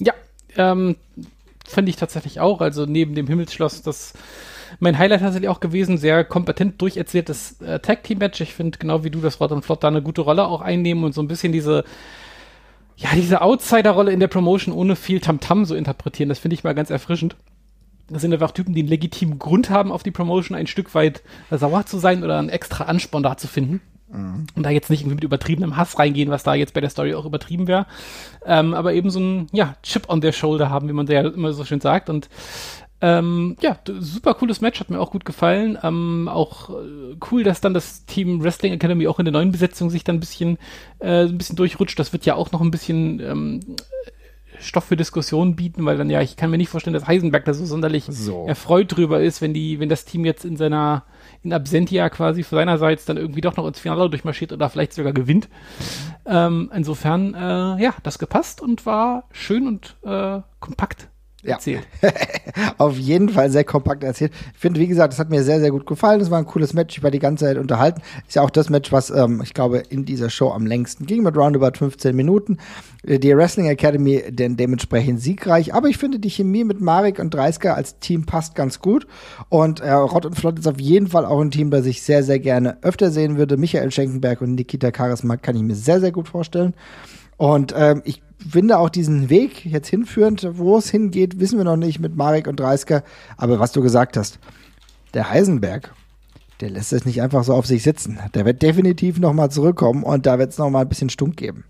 Ja, 0.00 0.12
ähm, 0.56 0.96
finde 1.66 1.90
ich 1.90 1.96
tatsächlich 1.96 2.40
auch. 2.40 2.60
Also 2.60 2.84
neben 2.84 3.14
dem 3.14 3.26
Himmelsschloss, 3.26 3.82
das 3.82 4.12
mein 4.78 4.98
Highlight 4.98 5.20
tatsächlich 5.20 5.48
auch 5.48 5.60
gewesen, 5.60 5.96
sehr 5.96 6.24
kompetent 6.24 6.80
durcherzähltes 6.82 7.60
äh, 7.62 7.78
Tag-Team-Match. 7.80 8.40
Ich 8.40 8.54
finde, 8.54 8.78
genau 8.78 9.04
wie 9.04 9.10
du 9.10 9.20
das 9.20 9.40
Rod 9.40 9.52
und 9.52 9.64
Flott 9.64 9.84
da 9.84 9.88
eine 9.88 10.02
gute 10.02 10.22
Rolle 10.22 10.46
auch 10.46 10.60
einnehmen 10.60 11.04
und 11.04 11.14
so 11.14 11.22
ein 11.22 11.28
bisschen 11.28 11.52
diese 11.52 11.84
ja, 12.96 13.08
diese 13.14 13.40
Outsider-Rolle 13.40 14.12
in 14.12 14.20
der 14.20 14.28
Promotion 14.28 14.74
ohne 14.74 14.96
viel 14.96 15.20
Tamtam 15.20 15.62
-Tam 15.62 15.66
so 15.66 15.74
interpretieren, 15.74 16.28
das 16.28 16.38
finde 16.38 16.54
ich 16.54 16.64
mal 16.64 16.74
ganz 16.74 16.90
erfrischend. 16.90 17.36
Das 18.08 18.22
sind 18.22 18.32
einfach 18.32 18.50
Typen, 18.50 18.74
die 18.74 18.80
einen 18.80 18.88
legitimen 18.88 19.38
Grund 19.38 19.70
haben, 19.70 19.92
auf 19.92 20.02
die 20.02 20.10
Promotion 20.10 20.56
ein 20.56 20.66
Stück 20.66 20.94
weit 20.94 21.22
sauer 21.50 21.86
zu 21.86 21.98
sein 21.98 22.24
oder 22.24 22.38
einen 22.38 22.48
extra 22.48 22.84
Ansporn 22.84 23.22
da 23.22 23.36
zu 23.36 23.48
finden. 23.48 23.80
Mhm. 24.12 24.46
Und 24.54 24.62
da 24.62 24.70
jetzt 24.70 24.90
nicht 24.90 25.00
irgendwie 25.00 25.16
mit 25.16 25.24
übertriebenem 25.24 25.76
Hass 25.76 25.98
reingehen, 25.98 26.30
was 26.30 26.42
da 26.42 26.54
jetzt 26.54 26.74
bei 26.74 26.80
der 26.80 26.90
Story 26.90 27.14
auch 27.14 27.24
übertrieben 27.24 27.66
wäre. 27.66 27.86
Ähm, 28.44 28.74
aber 28.74 28.92
eben 28.92 29.10
so 29.10 29.20
ein, 29.20 29.46
ja, 29.52 29.76
Chip 29.82 30.08
on 30.08 30.20
their 30.20 30.32
shoulder 30.32 30.70
haben, 30.70 30.88
wie 30.88 30.92
man 30.92 31.06
ja 31.06 31.22
immer 31.22 31.52
so 31.52 31.64
schön 31.64 31.80
sagt. 31.80 32.10
Und 32.10 32.28
ähm, 33.00 33.56
ja, 33.60 33.78
super 33.98 34.34
cooles 34.34 34.60
Match, 34.60 34.78
hat 34.78 34.90
mir 34.90 35.00
auch 35.00 35.10
gut 35.10 35.24
gefallen. 35.24 35.76
Ähm, 35.82 36.28
auch 36.30 36.70
äh, 36.70 37.16
cool, 37.30 37.42
dass 37.42 37.60
dann 37.60 37.74
das 37.74 38.04
Team 38.06 38.44
Wrestling 38.44 38.72
Academy 38.72 39.08
auch 39.08 39.18
in 39.18 39.24
der 39.24 39.32
neuen 39.32 39.50
Besetzung 39.50 39.90
sich 39.90 40.04
dann 40.04 40.16
ein 40.16 40.20
bisschen, 40.20 40.58
äh, 41.00 41.24
ein 41.24 41.36
bisschen 41.36 41.56
durchrutscht. 41.56 41.98
Das 41.98 42.12
wird 42.12 42.26
ja 42.26 42.36
auch 42.36 42.52
noch 42.52 42.60
ein 42.60 42.70
bisschen 42.70 43.18
ähm, 43.18 43.60
Stoff 44.62 44.84
für 44.84 44.96
Diskussionen 44.96 45.56
bieten, 45.56 45.84
weil 45.84 45.98
dann 45.98 46.08
ja, 46.08 46.20
ich 46.22 46.36
kann 46.36 46.50
mir 46.50 46.56
nicht 46.56 46.68
vorstellen, 46.68 46.94
dass 46.94 47.06
Heisenberg 47.06 47.44
da 47.44 47.52
so 47.52 47.66
sonderlich 47.66 48.04
so. 48.08 48.46
erfreut 48.46 48.96
drüber 48.96 49.20
ist, 49.20 49.42
wenn 49.42 49.52
die, 49.52 49.80
wenn 49.80 49.88
das 49.88 50.04
Team 50.04 50.24
jetzt 50.24 50.44
in 50.44 50.56
seiner, 50.56 51.04
in 51.42 51.52
Absentia 51.52 52.08
quasi 52.08 52.42
seinerseits 52.42 53.04
dann 53.04 53.16
irgendwie 53.16 53.40
doch 53.40 53.56
noch 53.56 53.66
ins 53.66 53.80
Finale 53.80 54.08
durchmarschiert 54.08 54.52
oder 54.52 54.70
vielleicht 54.70 54.94
sogar 54.94 55.12
gewinnt. 55.12 55.48
Ähm, 56.24 56.70
insofern, 56.74 57.34
äh, 57.34 57.82
ja, 57.82 57.94
das 58.02 58.18
gepasst 58.18 58.60
und 58.60 58.86
war 58.86 59.24
schön 59.32 59.66
und 59.66 59.96
äh, 60.04 60.40
kompakt 60.60 61.08
ja. 61.42 61.54
erzählt. 61.54 61.86
Auf 62.78 62.96
jeden 62.96 63.28
Fall 63.28 63.50
sehr 63.50 63.64
kompakt 63.64 64.04
erzählt. 64.04 64.32
Ich 64.54 64.60
finde, 64.60 64.80
wie 64.80 64.86
gesagt, 64.86 65.12
das 65.12 65.18
hat 65.18 65.30
mir 65.30 65.42
sehr, 65.42 65.60
sehr 65.60 65.70
gut 65.70 65.86
gefallen. 65.86 66.20
Es 66.20 66.30
war 66.30 66.38
ein 66.38 66.46
cooles 66.46 66.72
Match. 66.72 66.96
Ich 66.96 67.02
war 67.02 67.10
die 67.10 67.18
ganze 67.18 67.46
Zeit 67.46 67.58
unterhalten. 67.58 68.00
Ist 68.26 68.36
ja 68.36 68.42
auch 68.42 68.50
das 68.50 68.70
Match, 68.70 68.92
was 68.92 69.10
ähm, 69.10 69.40
ich 69.42 69.54
glaube 69.54 69.78
in 69.78 70.04
dieser 70.04 70.30
Show 70.30 70.50
am 70.50 70.66
längsten 70.66 71.06
ging, 71.06 71.22
mit 71.22 71.36
roundabout 71.36 71.78
15 71.78 72.14
Minuten. 72.14 72.58
Äh, 73.04 73.18
die 73.18 73.36
Wrestling 73.36 73.66
Academy 73.66 74.22
denn 74.28 74.56
dementsprechend 74.56 75.20
siegreich. 75.20 75.74
Aber 75.74 75.88
ich 75.88 75.98
finde, 75.98 76.18
die 76.18 76.30
Chemie 76.30 76.64
mit 76.64 76.80
Marek 76.80 77.18
und 77.18 77.34
Dreisker 77.34 77.76
als 77.76 77.98
Team 77.98 78.24
passt 78.24 78.54
ganz 78.54 78.80
gut. 78.80 79.06
Und 79.48 79.80
äh, 79.80 79.90
Rott 79.92 80.26
und 80.26 80.36
Flott 80.36 80.58
ist 80.58 80.68
auf 80.68 80.80
jeden 80.80 81.08
Fall 81.08 81.24
auch 81.24 81.40
ein 81.40 81.50
Team, 81.50 81.70
das 81.70 81.86
ich 81.86 82.02
sehr, 82.02 82.22
sehr 82.22 82.38
gerne 82.38 82.78
öfter 82.82 83.10
sehen 83.10 83.36
würde. 83.36 83.56
Michael 83.56 83.90
Schenkenberg 83.90 84.40
und 84.40 84.54
Nikita 84.54 84.90
Charisma 84.96 85.36
kann 85.36 85.56
ich 85.56 85.62
mir 85.62 85.74
sehr, 85.74 86.00
sehr 86.00 86.12
gut 86.12 86.28
vorstellen. 86.28 86.74
Und 87.36 87.74
ähm, 87.76 88.02
ich 88.04 88.22
finde 88.50 88.78
auch 88.78 88.90
diesen 88.90 89.28
Weg 89.30 89.64
jetzt 89.64 89.88
hinführend, 89.88 90.46
wo 90.52 90.76
es 90.76 90.90
hingeht, 90.90 91.40
wissen 91.40 91.58
wir 91.58 91.64
noch 91.64 91.76
nicht 91.76 91.98
mit 92.00 92.16
Marek 92.16 92.46
und 92.46 92.60
Dreisker. 92.60 93.02
Aber 93.36 93.58
was 93.58 93.72
du 93.72 93.82
gesagt 93.82 94.16
hast, 94.16 94.38
der 95.14 95.30
Heisenberg, 95.30 95.94
der 96.60 96.70
lässt 96.70 96.92
es 96.92 97.04
nicht 97.04 97.22
einfach 97.22 97.44
so 97.44 97.54
auf 97.54 97.66
sich 97.66 97.82
sitzen. 97.82 98.18
Der 98.34 98.44
wird 98.44 98.62
definitiv 98.62 99.18
nochmal 99.18 99.50
zurückkommen 99.50 100.02
und 100.04 100.26
da 100.26 100.38
wird 100.38 100.50
es 100.50 100.58
nochmal 100.58 100.82
ein 100.82 100.88
bisschen 100.88 101.10
Stunk 101.10 101.36
geben. 101.36 101.64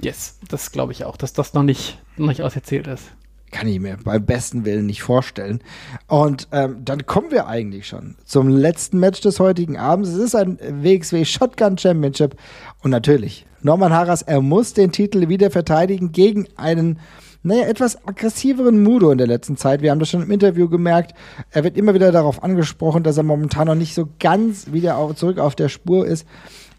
Yes, 0.00 0.38
das 0.48 0.72
glaube 0.72 0.92
ich 0.92 1.04
auch, 1.04 1.16
dass 1.16 1.32
das 1.32 1.54
noch 1.54 1.62
nicht, 1.62 1.98
noch 2.16 2.28
nicht 2.28 2.42
auserzählt 2.42 2.86
ist. 2.86 3.04
Kann 3.52 3.68
ich 3.68 3.78
mir 3.78 3.96
beim 4.02 4.24
besten 4.24 4.64
Willen 4.64 4.86
nicht 4.86 5.02
vorstellen. 5.02 5.60
Und 6.08 6.48
ähm, 6.50 6.78
dann 6.84 7.06
kommen 7.06 7.30
wir 7.30 7.46
eigentlich 7.46 7.86
schon 7.86 8.16
zum 8.24 8.48
letzten 8.48 8.98
Match 8.98 9.20
des 9.20 9.38
heutigen 9.38 9.76
Abends. 9.76 10.10
Es 10.10 10.18
ist 10.18 10.34
ein 10.34 10.58
WXW 10.58 11.24
Shotgun 11.24 11.78
Championship. 11.78 12.36
Und 12.82 12.90
natürlich, 12.90 13.46
Norman 13.62 13.92
Harras, 13.92 14.22
er 14.22 14.40
muss 14.40 14.72
den 14.72 14.90
Titel 14.90 15.28
wieder 15.28 15.50
verteidigen 15.50 16.10
gegen 16.10 16.48
einen, 16.56 16.98
naja, 17.44 17.66
etwas 17.66 18.04
aggressiveren 18.06 18.82
Mudo 18.82 19.12
in 19.12 19.18
der 19.18 19.28
letzten 19.28 19.56
Zeit. 19.56 19.80
Wir 19.80 19.92
haben 19.92 20.00
das 20.00 20.10
schon 20.10 20.22
im 20.22 20.30
Interview 20.32 20.68
gemerkt. 20.68 21.14
Er 21.52 21.62
wird 21.62 21.76
immer 21.76 21.94
wieder 21.94 22.10
darauf 22.10 22.42
angesprochen, 22.42 23.04
dass 23.04 23.16
er 23.16 23.22
momentan 23.22 23.68
noch 23.68 23.76
nicht 23.76 23.94
so 23.94 24.08
ganz 24.18 24.72
wieder 24.72 24.96
auf, 24.96 25.14
zurück 25.14 25.38
auf 25.38 25.54
der 25.54 25.68
Spur 25.68 26.04
ist. 26.04 26.26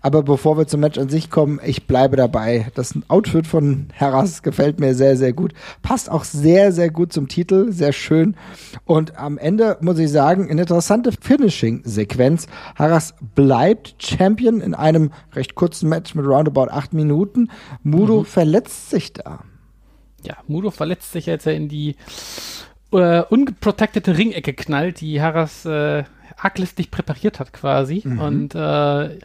Aber 0.02 0.24
bevor 0.24 0.58
wir 0.58 0.68
zum 0.68 0.82
Match 0.82 0.98
an 0.98 1.10
sich 1.10 1.30
kommen, 1.30 1.60
ich 1.66 1.88
bleibe 1.88 2.16
dabei. 2.16 2.68
Das 2.76 2.94
Outfit 3.08 3.48
von 3.48 3.88
Harras 4.00 4.44
gefällt 4.44 4.80
mir 4.80 4.94
sehr, 4.94 5.18
sehr 5.18 5.34
gut. 5.34 5.54
Passt 5.82 6.10
auch 6.10 6.24
sehr, 6.24 6.72
sehr 6.72 6.90
gut 6.90 7.12
zum 7.12 7.28
Titel. 7.28 7.72
Sehr 7.72 7.94
schön. 7.94 8.36
Und 8.86 9.18
am 9.18 9.38
Ende 9.38 9.78
muss 9.82 10.00
ich 10.00 10.12
sagen, 10.12 10.50
eine 10.50 10.62
interessante 10.62 11.12
Finishing-Sequenz. 11.12 12.48
Harras 12.76 13.16
bleibt 13.36 13.96
Champion 14.00 14.62
in 14.62 14.76
einem 14.76 15.12
recht 15.34 15.56
kurzen 15.56 15.90
Match 15.90 16.16
mit 16.16 16.26
roundabout 16.26 16.70
acht 16.70 16.94
Minuten. 16.94 17.50
Mudo 17.84 18.20
mhm. 18.20 18.26
verletzt 18.26 18.90
sich 18.90 19.14
da. 19.14 19.44
Ja, 20.24 20.38
Mudo 20.48 20.72
verletzt 20.72 21.12
sich, 21.12 21.30
als 21.30 21.46
er 21.46 21.56
in 21.56 21.70
die 21.70 21.96
äh, 22.92 23.22
ungeprotectete 23.22 24.18
Ringecke 24.18 24.54
knallt, 24.54 25.02
die 25.02 25.22
Harras 25.22 25.66
äh, 25.66 26.04
arglistig 26.38 26.92
präpariert 26.92 27.40
hat 27.40 27.54
quasi. 27.54 28.02
Mhm. 28.06 28.20
Und 28.20 28.56
äh, 28.56 29.20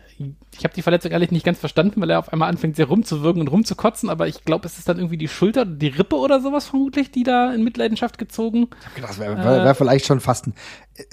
ich 0.56 0.64
habe 0.64 0.74
die 0.74 0.82
Verletzung 0.82 1.12
ehrlich 1.12 1.30
nicht 1.30 1.44
ganz 1.46 1.58
verstanden, 1.58 2.00
weil 2.00 2.10
er 2.10 2.18
auf 2.18 2.32
einmal 2.32 2.48
anfängt, 2.48 2.76
sehr 2.76 2.86
rumzuwirken 2.86 3.40
und 3.40 3.48
rumzukotzen, 3.48 4.10
aber 4.10 4.28
ich 4.28 4.44
glaube, 4.44 4.66
es 4.66 4.78
ist 4.78 4.88
dann 4.88 4.98
irgendwie 4.98 5.16
die 5.16 5.28
Schulter, 5.28 5.64
die 5.64 5.88
Rippe 5.88 6.16
oder 6.16 6.40
sowas 6.40 6.66
vermutlich, 6.66 7.10
die 7.10 7.22
da 7.22 7.52
in 7.52 7.64
Mitleidenschaft 7.64 8.18
gezogen. 8.18 8.68
Ich 8.80 8.86
hab 8.86 8.94
gedacht, 8.94 9.10
das 9.10 9.18
wäre 9.18 9.36
wär, 9.36 9.64
wär 9.64 9.74
vielleicht 9.74 10.06
schon 10.06 10.20
fast 10.20 10.48
ein, 10.48 10.54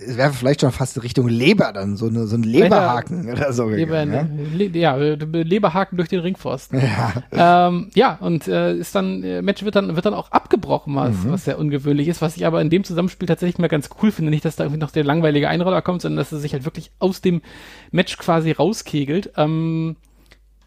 wäre 0.05 0.33
vielleicht 0.33 0.61
schon 0.61 0.71
fast 0.71 1.01
Richtung 1.01 1.27
Leber 1.29 1.71
dann, 1.71 1.95
so, 1.95 2.07
eine, 2.07 2.27
so 2.27 2.35
ein 2.35 2.43
Leberhaken 2.43 3.23
Leber, 3.23 3.37
oder 3.37 3.53
so. 3.53 3.69
Leber, 3.69 4.05
gegangen, 4.05 4.39
ja? 4.51 4.57
Le, 4.57 4.77
ja, 4.77 4.95
Leberhaken 4.95 5.97
durch 5.97 6.09
den 6.09 6.19
Ringpfosten. 6.19 6.81
Ja, 6.81 7.67
ähm, 7.67 7.89
ja 7.93 8.17
und 8.19 8.47
äh, 8.47 8.75
ist 8.75 8.93
dann, 8.93 9.23
äh, 9.23 9.41
Match 9.41 9.63
wird 9.63 9.75
dann, 9.75 9.95
wird 9.95 10.05
dann 10.05 10.13
auch 10.13 10.31
abgebrochen, 10.31 10.95
was, 10.95 11.15
mhm. 11.23 11.31
was 11.31 11.45
sehr 11.45 11.57
ungewöhnlich 11.57 12.07
ist, 12.07 12.21
was 12.21 12.35
ich 12.35 12.45
aber 12.45 12.61
in 12.61 12.69
dem 12.69 12.83
Zusammenspiel 12.83 13.27
tatsächlich 13.27 13.57
mal 13.57 13.67
ganz 13.67 13.89
cool 14.01 14.11
finde. 14.11 14.31
Nicht, 14.31 14.43
dass 14.43 14.57
da 14.57 14.65
irgendwie 14.65 14.81
noch 14.81 14.91
der 14.91 15.03
langweilige 15.03 15.47
Einroller 15.47 15.81
kommt, 15.81 16.01
sondern 16.01 16.17
dass 16.17 16.31
er 16.31 16.39
sich 16.39 16.53
halt 16.53 16.65
wirklich 16.65 16.91
aus 16.99 17.21
dem 17.21 17.41
Match 17.91 18.17
quasi 18.17 18.51
rauskegelt. 18.99 19.31
Ähm, 19.37 19.95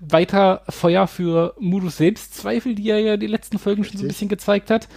weiter 0.01 0.63
Feuer 0.69 1.07
für 1.07 1.55
Mudus 1.61 1.99
Selbstzweifel, 1.99 2.75
die 2.75 2.91
er 2.91 2.99
ja 2.99 3.17
die 3.17 3.29
letzten 3.29 3.59
Folgen 3.59 3.83
Richtig. 3.83 3.93
schon 3.93 4.01
so 4.01 4.07
ein 4.07 4.09
bisschen 4.09 4.29
gezeigt 4.29 4.71
hat. 4.71 4.89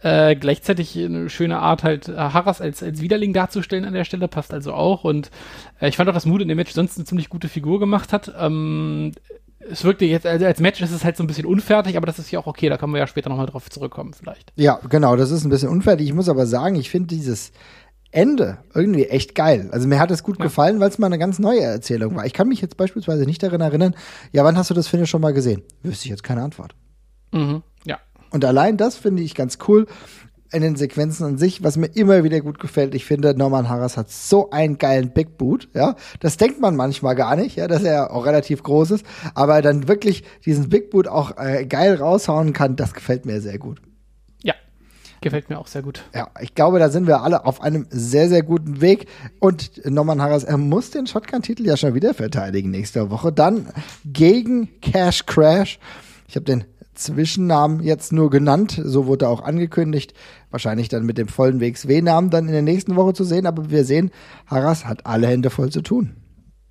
Äh, 0.00 0.36
gleichzeitig 0.36 0.98
eine 0.98 1.28
schöne 1.30 1.58
Art, 1.58 1.82
halt 1.82 2.08
äh, 2.08 2.14
Harras 2.14 2.60
als, 2.60 2.82
als 2.82 3.00
Widerling 3.00 3.32
darzustellen 3.32 3.84
an 3.84 3.94
der 3.94 4.04
Stelle, 4.04 4.28
passt 4.28 4.52
also 4.52 4.72
auch. 4.72 5.04
Und 5.04 5.30
äh, 5.80 5.88
ich 5.88 5.96
fand 5.96 6.08
auch, 6.08 6.14
dass 6.14 6.26
Mudo 6.26 6.42
in 6.42 6.48
dem 6.48 6.56
Match 6.56 6.72
sonst 6.72 6.96
eine 6.96 7.04
ziemlich 7.04 7.28
gute 7.28 7.48
Figur 7.48 7.78
gemacht 7.78 8.12
hat. 8.12 8.32
Ähm, 8.38 9.12
es 9.70 9.84
wirkte 9.84 10.04
jetzt, 10.04 10.26
also 10.26 10.44
als 10.44 10.60
Match 10.60 10.82
ist 10.82 10.90
es 10.90 11.04
halt 11.04 11.16
so 11.16 11.24
ein 11.24 11.26
bisschen 11.26 11.46
unfertig, 11.46 11.96
aber 11.96 12.06
das 12.06 12.18
ist 12.18 12.30
ja 12.30 12.38
auch 12.38 12.46
okay, 12.46 12.68
da 12.68 12.76
können 12.76 12.92
wir 12.92 12.98
ja 12.98 13.06
später 13.06 13.30
nochmal 13.30 13.46
drauf 13.46 13.70
zurückkommen, 13.70 14.12
vielleicht. 14.12 14.52
Ja, 14.56 14.78
genau, 14.90 15.16
das 15.16 15.30
ist 15.30 15.44
ein 15.44 15.50
bisschen 15.50 15.70
unfertig. 15.70 16.06
Ich 16.06 16.12
muss 16.12 16.28
aber 16.28 16.46
sagen, 16.46 16.76
ich 16.76 16.90
finde 16.90 17.08
dieses 17.08 17.52
Ende 18.14 18.58
irgendwie 18.74 19.06
echt 19.06 19.34
geil. 19.34 19.68
Also 19.72 19.88
mir 19.88 19.98
hat 19.98 20.10
es 20.10 20.22
gut 20.22 20.38
ja. 20.38 20.44
gefallen, 20.44 20.80
weil 20.80 20.88
es 20.88 20.98
mal 20.98 21.06
eine 21.06 21.18
ganz 21.18 21.38
neue 21.38 21.62
Erzählung 21.62 22.14
war. 22.16 22.26
Ich 22.26 22.32
kann 22.32 22.48
mich 22.48 22.60
jetzt 22.60 22.76
beispielsweise 22.76 23.24
nicht 23.24 23.42
daran 23.42 23.60
erinnern, 23.60 23.94
ja, 24.32 24.44
wann 24.44 24.56
hast 24.56 24.70
du 24.70 24.74
das 24.74 24.88
Finish 24.88 25.10
schon 25.10 25.20
mal 25.20 25.32
gesehen? 25.32 25.62
Wüsste 25.82 26.04
ich 26.04 26.10
jetzt 26.10 26.22
keine 26.22 26.42
Antwort. 26.42 26.74
Mhm. 27.32 27.62
Ja. 27.84 27.98
Und 28.30 28.44
allein 28.44 28.76
das 28.76 28.96
finde 28.96 29.22
ich 29.22 29.34
ganz 29.34 29.58
cool 29.68 29.86
in 30.52 30.62
den 30.62 30.76
Sequenzen 30.76 31.26
an 31.26 31.38
sich, 31.38 31.64
was 31.64 31.76
mir 31.76 31.88
immer 31.88 32.22
wieder 32.22 32.40
gut 32.40 32.60
gefällt. 32.60 32.94
Ich 32.94 33.04
finde, 33.04 33.34
Norman 33.36 33.68
Harras 33.68 33.96
hat 33.96 34.10
so 34.10 34.50
einen 34.50 34.78
geilen 34.78 35.10
Big 35.10 35.36
Boot, 35.36 35.68
ja. 35.74 35.96
Das 36.20 36.36
denkt 36.36 36.60
man 36.60 36.76
manchmal 36.76 37.16
gar 37.16 37.34
nicht, 37.34 37.56
ja, 37.56 37.66
dass 37.66 37.82
er 37.82 38.12
auch 38.12 38.24
relativ 38.24 38.62
groß 38.62 38.92
ist. 38.92 39.06
Aber 39.34 39.60
dann 39.62 39.88
wirklich 39.88 40.22
diesen 40.46 40.68
Big 40.68 40.90
Boot 40.90 41.08
auch 41.08 41.36
äh, 41.36 41.66
geil 41.66 41.96
raushauen 41.96 42.52
kann, 42.52 42.76
das 42.76 42.94
gefällt 42.94 43.26
mir 43.26 43.40
sehr 43.40 43.58
gut. 43.58 43.80
Gefällt 45.24 45.48
mir 45.48 45.58
auch 45.58 45.68
sehr 45.68 45.80
gut. 45.80 46.02
Ja, 46.14 46.28
ich 46.42 46.54
glaube, 46.54 46.78
da 46.78 46.90
sind 46.90 47.06
wir 47.06 47.22
alle 47.22 47.46
auf 47.46 47.62
einem 47.62 47.86
sehr, 47.88 48.28
sehr 48.28 48.42
guten 48.42 48.82
Weg. 48.82 49.06
Und 49.40 49.80
Norman 49.86 50.20
Harras, 50.20 50.44
er 50.44 50.58
muss 50.58 50.90
den 50.90 51.06
Shotgun-Titel 51.06 51.64
ja 51.64 51.78
schon 51.78 51.94
wieder 51.94 52.12
verteidigen 52.12 52.70
nächste 52.70 53.10
Woche. 53.10 53.32
Dann 53.32 53.68
gegen 54.04 54.68
Cash 54.82 55.24
Crash. 55.24 55.78
Ich 56.28 56.36
habe 56.36 56.44
den 56.44 56.64
Zwischennamen 56.92 57.82
jetzt 57.82 58.12
nur 58.12 58.28
genannt. 58.28 58.78
So 58.84 59.06
wurde 59.06 59.30
auch 59.30 59.42
angekündigt. 59.42 60.12
Wahrscheinlich 60.50 60.90
dann 60.90 61.06
mit 61.06 61.16
dem 61.16 61.28
vollen 61.28 61.58
WXW-Namen 61.58 62.28
dann 62.28 62.44
in 62.44 62.52
der 62.52 62.60
nächsten 62.60 62.94
Woche 62.94 63.14
zu 63.14 63.24
sehen. 63.24 63.46
Aber 63.46 63.70
wir 63.70 63.86
sehen, 63.86 64.10
Harras 64.46 64.84
hat 64.84 65.06
alle 65.06 65.26
Hände 65.26 65.48
voll 65.48 65.70
zu 65.70 65.80
tun. 65.80 66.16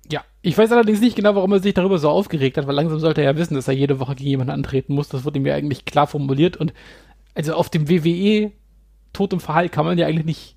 Ja, 0.08 0.22
ich 0.42 0.56
weiß 0.56 0.70
allerdings 0.70 1.00
nicht 1.00 1.16
genau, 1.16 1.34
warum 1.34 1.50
er 1.54 1.58
sich 1.58 1.74
darüber 1.74 1.98
so 1.98 2.08
aufgeregt 2.08 2.56
hat, 2.56 2.68
weil 2.68 2.76
langsam 2.76 3.00
sollte 3.00 3.22
er 3.22 3.32
ja 3.32 3.36
wissen, 3.36 3.54
dass 3.54 3.66
er 3.66 3.74
jede 3.74 3.98
Woche 3.98 4.14
gegen 4.14 4.30
jemanden 4.30 4.52
antreten 4.52 4.94
muss. 4.94 5.08
Das 5.08 5.24
wurde 5.24 5.40
ihm 5.40 5.46
ja 5.46 5.56
eigentlich 5.56 5.86
klar 5.86 6.06
formuliert. 6.06 6.56
Und 6.56 6.72
also 7.34 7.54
auf 7.54 7.70
dem 7.70 7.88
WWE 7.88 8.52
Tod 9.12 9.32
und 9.32 9.40
Verhalt 9.40 9.72
kann 9.72 9.86
man 9.86 9.98
ja 9.98 10.06
eigentlich 10.06 10.26
nicht 10.26 10.56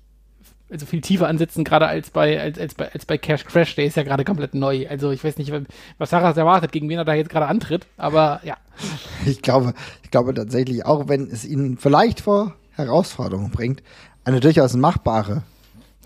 also 0.70 0.84
viel 0.84 1.00
tiefer 1.00 1.26
ansetzen, 1.26 1.64
gerade 1.64 1.86
als 1.86 2.10
bei, 2.10 2.40
als, 2.40 2.58
als 2.58 2.74
bei, 2.74 2.92
als 2.92 3.06
bei 3.06 3.16
Cash 3.16 3.44
Crash, 3.44 3.74
der 3.74 3.86
ist 3.86 3.96
ja 3.96 4.02
gerade 4.02 4.24
komplett 4.24 4.54
neu. 4.54 4.86
Also 4.88 5.10
ich 5.10 5.24
weiß 5.24 5.38
nicht, 5.38 5.52
was 5.96 6.10
Sarah 6.10 6.32
erwartet, 6.32 6.72
gegen 6.72 6.88
wen 6.88 6.98
er 6.98 7.04
da 7.04 7.14
jetzt 7.14 7.30
gerade 7.30 7.46
antritt, 7.46 7.86
aber 7.96 8.40
ja. 8.44 8.56
Ich 9.26 9.42
glaube, 9.42 9.74
ich 10.02 10.10
glaube 10.10 10.34
tatsächlich, 10.34 10.84
auch 10.84 11.08
wenn 11.08 11.30
es 11.30 11.44
ihn 11.44 11.78
vielleicht 11.78 12.20
vor 12.20 12.54
Herausforderungen 12.72 13.50
bringt, 13.50 13.82
eine 14.24 14.40
durchaus 14.40 14.74
machbare 14.74 15.42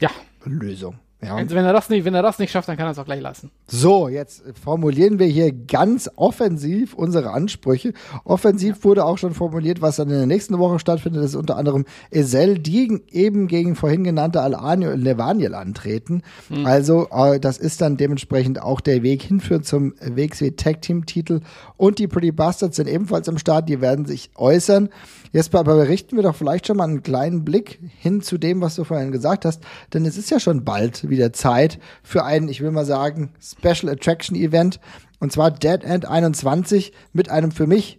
ja. 0.01 0.11
Lösung. 0.45 0.99
Ja. 1.25 1.37
Also 1.37 1.55
wenn 1.55 1.65
er 1.65 1.73
das 1.73 1.89
nicht, 1.89 2.05
wenn 2.05 2.15
er 2.15 2.23
das 2.23 2.41
nicht 2.41 2.51
schafft, 2.51 2.69
dann 2.69 2.77
kann 2.77 2.87
er 2.87 2.93
es 2.93 2.99
auch 2.99 3.05
gleich 3.05 3.21
lassen. 3.21 3.53
So, 3.69 4.09
jetzt 4.09 4.43
formulieren 4.61 5.21
wir 5.21 5.27
hier 5.27 5.53
ganz 5.53 6.11
offensiv 6.17 6.95
unsere 6.95 7.31
Ansprüche. 7.31 7.93
Offensiv 8.25 8.83
wurde 8.83 9.05
auch 9.05 9.19
schon 9.19 9.33
formuliert, 9.33 9.81
was 9.81 9.97
dann 9.97 10.09
in 10.09 10.17
der 10.17 10.27
nächsten 10.27 10.59
Woche 10.59 10.81
stattfindet. 10.81 11.23
Das 11.23 11.31
ist 11.31 11.37
unter 11.37 11.57
anderem 11.57 11.85
Esel, 12.11 12.59
die 12.59 13.01
eben 13.13 13.47
gegen 13.47 13.77
vorhin 13.77 14.03
genannte 14.03 14.43
Al-Ani 14.43 14.89
und 14.89 15.01
Levaniel 15.01 15.55
antreten. 15.55 16.23
Mhm. 16.49 16.67
Also, 16.67 17.07
äh, 17.13 17.39
das 17.39 17.59
ist 17.59 17.81
dann 17.81 17.97
dementsprechend 17.97 18.61
auch 18.61 18.81
der 18.81 19.05
Weg 19.05 19.23
hinführend 19.23 19.65
zum 19.65 19.95
WXW 20.01 20.51
Tag 20.53 20.83
Team 20.83 21.07
Titel. 21.07 21.41
Und 21.77 22.01
die 22.01 22.09
Pretty 22.09 22.33
Bastards 22.33 22.77
sind 22.77 22.89
ebenfalls 22.89 23.29
am 23.29 23.39
Start. 23.39 23.69
Die 23.69 23.81
werden 23.81 24.07
sich 24.07 24.31
äußern. 24.35 24.89
Jesper, 25.33 25.61
aber 25.61 25.77
berichten 25.77 26.17
wir 26.17 26.23
doch 26.23 26.37
vielleicht 26.37 26.67
schon 26.67 26.77
mal 26.77 26.85
einen 26.85 27.03
kleinen 27.03 27.45
Blick 27.45 27.81
hin 27.99 28.21
zu 28.21 28.37
dem, 28.37 28.61
was 28.61 28.77
du 28.77 28.85
vorhin 28.85 29.13
gesagt 29.13 29.45
hast. 29.47 29.63
Denn 29.95 30.05
es 30.05 30.19
ist 30.19 30.31
ja 30.31 30.39
schon 30.39 30.65
bald 30.65 31.09
wieder 31.09 31.33
Zeit 31.33 31.79
für 32.03 32.25
ein, 32.25 32.49
ich 32.49 32.61
will 32.61 32.71
mal 32.71 32.85
sagen, 32.85 33.33
Special 33.41 33.91
Attraction 33.91 34.37
Event. 34.37 34.79
Und 35.21 35.33
zwar 35.33 35.51
Dead 35.51 35.83
End 35.85 36.05
21 36.05 36.93
mit 37.13 37.31
einem 37.31 37.51
für 37.51 37.67
mich 37.67 37.99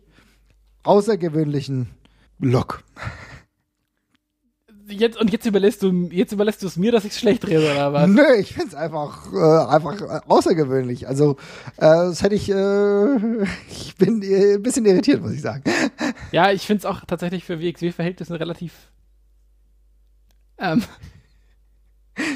außergewöhnlichen 0.83 1.89
Look 2.39 2.83
jetzt, 4.93 5.17
und 5.17 5.31
jetzt 5.31 5.45
überlässt 5.45 5.83
du, 5.83 6.09
jetzt 6.11 6.31
überlässt 6.31 6.63
du 6.63 6.67
es 6.67 6.77
mir, 6.77 6.91
dass 6.91 7.05
ich 7.05 7.11
es 7.11 7.19
schlecht 7.19 7.47
rede, 7.47 7.71
oder 7.71 7.93
was? 7.93 8.07
Nö, 8.07 8.35
ich 8.39 8.53
finde 8.53 8.69
es 8.69 8.75
einfach, 8.75 9.31
äh, 9.33 9.73
einfach 9.73 10.23
außergewöhnlich. 10.27 11.07
Also, 11.07 11.37
äh, 11.77 11.81
das 11.81 12.23
hätte 12.23 12.35
ich, 12.35 12.49
äh, 12.49 13.43
ich 13.69 13.95
bin 13.97 14.21
äh, 14.21 14.55
ein 14.55 14.63
bisschen 14.63 14.85
irritiert, 14.85 15.21
muss 15.21 15.31
ich 15.31 15.41
sagen. 15.41 15.63
Ja, 16.31 16.51
ich 16.51 16.65
finde 16.65 16.79
es 16.79 16.85
auch 16.85 17.01
tatsächlich 17.05 17.43
für 17.43 17.59
WXW-Verhältnisse 17.59 18.39
relativ, 18.39 18.73
ähm, 20.57 20.83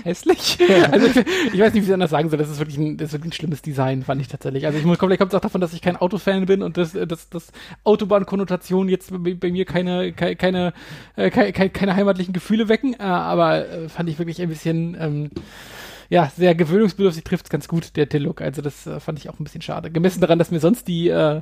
hässlich. 0.04 0.58
Also 0.92 1.08
ich, 1.08 1.54
ich, 1.54 1.60
weiß 1.60 1.74
nicht, 1.74 1.84
wie 1.84 1.88
ich 1.88 1.94
anders 1.94 2.12
sagen 2.12 2.30
soll. 2.30 2.40
Das 2.40 2.50
ist 2.50 2.60
wirklich 2.60 2.78
ein, 2.78 2.98
das 2.98 3.10
ist 3.10 3.14
wirklich 3.14 3.32
ein 3.32 3.36
schlimmes 3.36 3.62
Design, 3.62 4.04
fand 4.04 4.22
ich 4.22 4.28
tatsächlich. 4.28 4.66
Also 4.66 4.78
ich 4.78 4.86
muss, 4.86 4.98
vielleicht 4.98 5.20
kommt 5.20 5.34
auch 5.36 5.42
davon, 5.42 5.62
dass 5.62 5.74
ich 5.74 5.82
kein 5.82 5.98
Autofan 5.98 6.46
bin 6.46 6.62
und 6.62 6.78
dass 6.78 6.94
das, 6.94 7.30
das 7.30 7.52
Autobahnkonnotation 7.84 8.90
jetzt 8.90 9.12
bei, 9.12 9.34
bei, 9.34 9.52
mir 9.52 9.66
keine, 9.66 10.14
keine, 10.14 10.74
äh, 11.16 11.30
keine, 11.30 11.52
keine, 11.54 11.70
keine 11.70 11.96
heimatlichen 11.96 12.34
Gefühle 12.34 12.70
wecken. 12.70 12.94
Äh, 12.94 13.04
aber 13.04 13.68
äh, 13.68 13.90
fand 13.90 14.10
ich 14.10 14.18
wirklich 14.20 14.42
ein 14.42 14.50
bisschen 14.50 14.98
ähm, 15.00 15.30
ja, 16.10 16.32
sehr 16.36 16.56
gewöhnungsbedürftig 16.56 17.24
trifft 17.24 17.46
es 17.46 17.50
ganz 17.50 17.68
gut, 17.68 17.96
der, 17.96 18.06
der 18.06 18.20
Look. 18.20 18.42
Also 18.42 18.62
das 18.62 18.88
äh, 18.88 19.00
fand 19.00 19.20
ich 19.20 19.30
auch 19.30 19.40
ein 19.40 19.44
bisschen 19.44 19.62
schade. 19.62 19.92
Gemessen 19.92 20.22
daran, 20.22 20.40
dass 20.40 20.52
mir 20.52 20.60
sonst 20.60 20.88
die, 20.88 21.10
äh, 21.10 21.42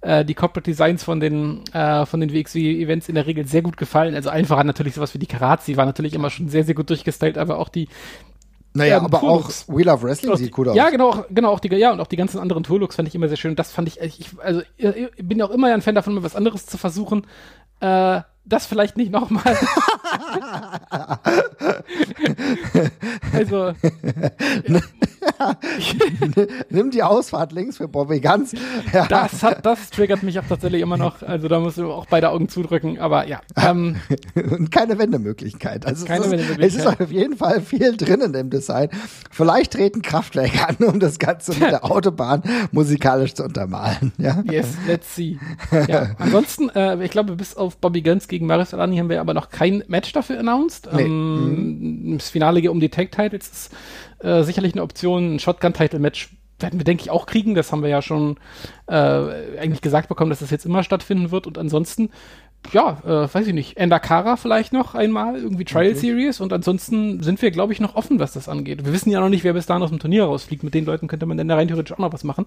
äh, 0.00 0.24
die 0.24 0.34
Corporate 0.34 0.70
Designs 0.70 1.04
von 1.04 1.20
den, 1.20 1.64
äh, 1.72 2.06
von 2.06 2.20
den 2.20 2.32
WXW-Events 2.32 3.08
in 3.08 3.14
der 3.14 3.26
Regel 3.26 3.46
sehr 3.46 3.62
gut 3.62 3.76
gefallen. 3.76 4.14
Also 4.14 4.30
einfach 4.30 4.62
natürlich 4.64 4.94
sowas 4.94 5.14
wie 5.14 5.18
die 5.18 5.26
Karazi 5.26 5.76
war 5.76 5.86
natürlich 5.86 6.14
immer 6.14 6.30
schon 6.30 6.48
sehr, 6.48 6.64
sehr 6.64 6.74
gut 6.74 6.90
durchgestylt, 6.90 7.38
aber 7.38 7.58
auch 7.58 7.68
die, 7.68 7.88
naja, 8.72 8.98
ähm, 8.98 9.04
aber 9.04 9.22
auch 9.22 9.50
We 9.66 9.82
Love 9.82 10.02
Wrestling 10.02 10.36
sieht 10.36 10.52
gut 10.52 10.68
aus. 10.68 10.76
Ja, 10.76 10.90
genau, 10.90 11.24
genau, 11.30 11.50
auch 11.50 11.60
die, 11.60 11.74
ja, 11.74 11.92
und 11.92 12.00
auch 12.00 12.06
die 12.06 12.16
ganzen 12.16 12.38
anderen 12.38 12.62
Tourlooks 12.62 12.96
fand 12.96 13.08
ich 13.08 13.14
immer 13.14 13.28
sehr 13.28 13.36
schön. 13.36 13.50
Und 13.52 13.58
das 13.58 13.72
fand 13.72 13.88
ich, 13.88 14.00
ich 14.00 14.26
also, 14.42 14.62
ich 14.76 15.10
bin 15.22 15.42
auch 15.42 15.50
immer 15.50 15.72
ein 15.72 15.82
Fan 15.82 15.94
davon, 15.94 16.14
mal 16.14 16.22
was 16.22 16.36
anderes 16.36 16.66
zu 16.66 16.78
versuchen. 16.78 17.26
Äh, 17.80 18.20
das 18.52 18.66
vielleicht 18.66 18.96
nicht 18.96 19.10
nochmal. 19.10 19.56
also. 23.32 23.72
Nimm 26.70 26.90
die 26.90 27.02
Ausfahrt 27.02 27.52
links 27.52 27.76
für 27.78 27.88
Bobby 27.88 28.20
Ganz. 28.20 28.52
Ja. 28.92 29.06
Das, 29.06 29.42
hat, 29.42 29.64
das 29.64 29.90
triggert 29.90 30.22
mich 30.22 30.38
auch 30.38 30.46
tatsächlich 30.48 30.82
immer 30.82 30.96
noch. 30.96 31.22
Also 31.22 31.48
da 31.48 31.58
musst 31.60 31.78
du 31.78 31.90
auch 31.90 32.06
beide 32.06 32.30
Augen 32.30 32.48
zudrücken, 32.48 32.98
aber 32.98 33.26
ja. 33.26 33.40
Ähm, 33.56 33.96
Und 34.34 34.70
keine 34.70 34.98
Wendemöglichkeit. 34.98 35.86
Also 35.86 36.06
keine 36.06 36.20
es, 36.20 36.26
ist, 36.26 36.32
Wendemöglichkeit. 36.32 36.68
es 36.68 36.76
ist 36.76 37.00
auf 37.00 37.10
jeden 37.12 37.36
Fall 37.36 37.60
viel 37.60 37.96
drin 37.96 38.20
in 38.20 38.32
dem 38.32 38.50
Design. 38.50 38.88
Vielleicht 39.30 39.72
treten 39.72 40.02
Kraftwerke 40.02 40.68
an, 40.68 40.76
um 40.86 41.00
das 41.00 41.18
Ganze 41.18 41.52
mit 41.52 41.62
der 41.62 41.84
Autobahn 41.84 42.42
musikalisch 42.72 43.34
zu 43.34 43.44
untermalen. 43.44 44.12
Ja? 44.18 44.42
Yes, 44.50 44.68
let's 44.86 45.14
see. 45.14 45.38
Ja. 45.88 46.10
Ansonsten, 46.18 46.68
äh, 46.70 47.02
ich 47.04 47.10
glaube, 47.10 47.36
bis 47.36 47.56
auf 47.56 47.76
Bobby 47.76 48.02
Guns 48.02 48.28
gegen 48.28 48.39
Marius 48.46 48.74
Alani 48.74 48.96
haben 48.96 49.08
wir 49.08 49.20
aber 49.20 49.34
noch 49.34 49.50
kein 49.50 49.84
Match 49.88 50.12
dafür 50.12 50.38
announced. 50.38 50.88
Nee. 50.92 51.02
Ähm, 51.02 52.10
mhm. 52.10 52.18
Das 52.18 52.30
Finale 52.30 52.70
um 52.70 52.80
die 52.80 52.88
Tag-Titles 52.88 53.48
ist 53.48 53.74
äh, 54.24 54.42
sicherlich 54.42 54.74
eine 54.74 54.82
Option. 54.82 55.34
Ein 55.34 55.38
Shotgun-Title-Match 55.38 56.30
werden 56.58 56.78
wir, 56.78 56.84
denke 56.84 57.02
ich, 57.02 57.10
auch 57.10 57.26
kriegen. 57.26 57.54
Das 57.54 57.72
haben 57.72 57.82
wir 57.82 57.88
ja 57.88 58.02
schon 58.02 58.36
äh, 58.86 58.94
eigentlich 58.94 59.80
gesagt 59.80 60.08
bekommen, 60.08 60.30
dass 60.30 60.40
das 60.40 60.50
jetzt 60.50 60.66
immer 60.66 60.82
stattfinden 60.82 61.30
wird. 61.30 61.46
Und 61.46 61.58
ansonsten, 61.58 62.10
ja, 62.72 62.98
äh, 63.04 63.32
weiß 63.32 63.46
ich 63.46 63.54
nicht, 63.54 63.76
Endakara 63.76 64.36
vielleicht 64.36 64.72
noch 64.72 64.94
einmal, 64.94 65.36
irgendwie 65.36 65.64
Trial 65.64 65.92
okay. 65.92 65.94
Series. 65.94 66.40
Und 66.40 66.52
ansonsten 66.52 67.22
sind 67.22 67.40
wir, 67.40 67.50
glaube 67.50 67.72
ich, 67.72 67.80
noch 67.80 67.96
offen, 67.96 68.18
was 68.18 68.32
das 68.32 68.48
angeht. 68.48 68.84
Wir 68.84 68.92
wissen 68.92 69.10
ja 69.10 69.20
noch 69.20 69.30
nicht, 69.30 69.44
wer 69.44 69.54
bis 69.54 69.66
dahin 69.66 69.82
aus 69.82 69.90
dem 69.90 69.98
Turnier 69.98 70.24
rausfliegt. 70.24 70.62
Mit 70.62 70.74
den 70.74 70.84
Leuten 70.84 71.08
könnte 71.08 71.26
man 71.26 71.36
dann 71.36 71.48
da 71.48 71.56
rein 71.56 71.68
theoretisch 71.68 71.92
auch 71.92 71.98
noch 71.98 72.12
was 72.12 72.24
machen. 72.24 72.46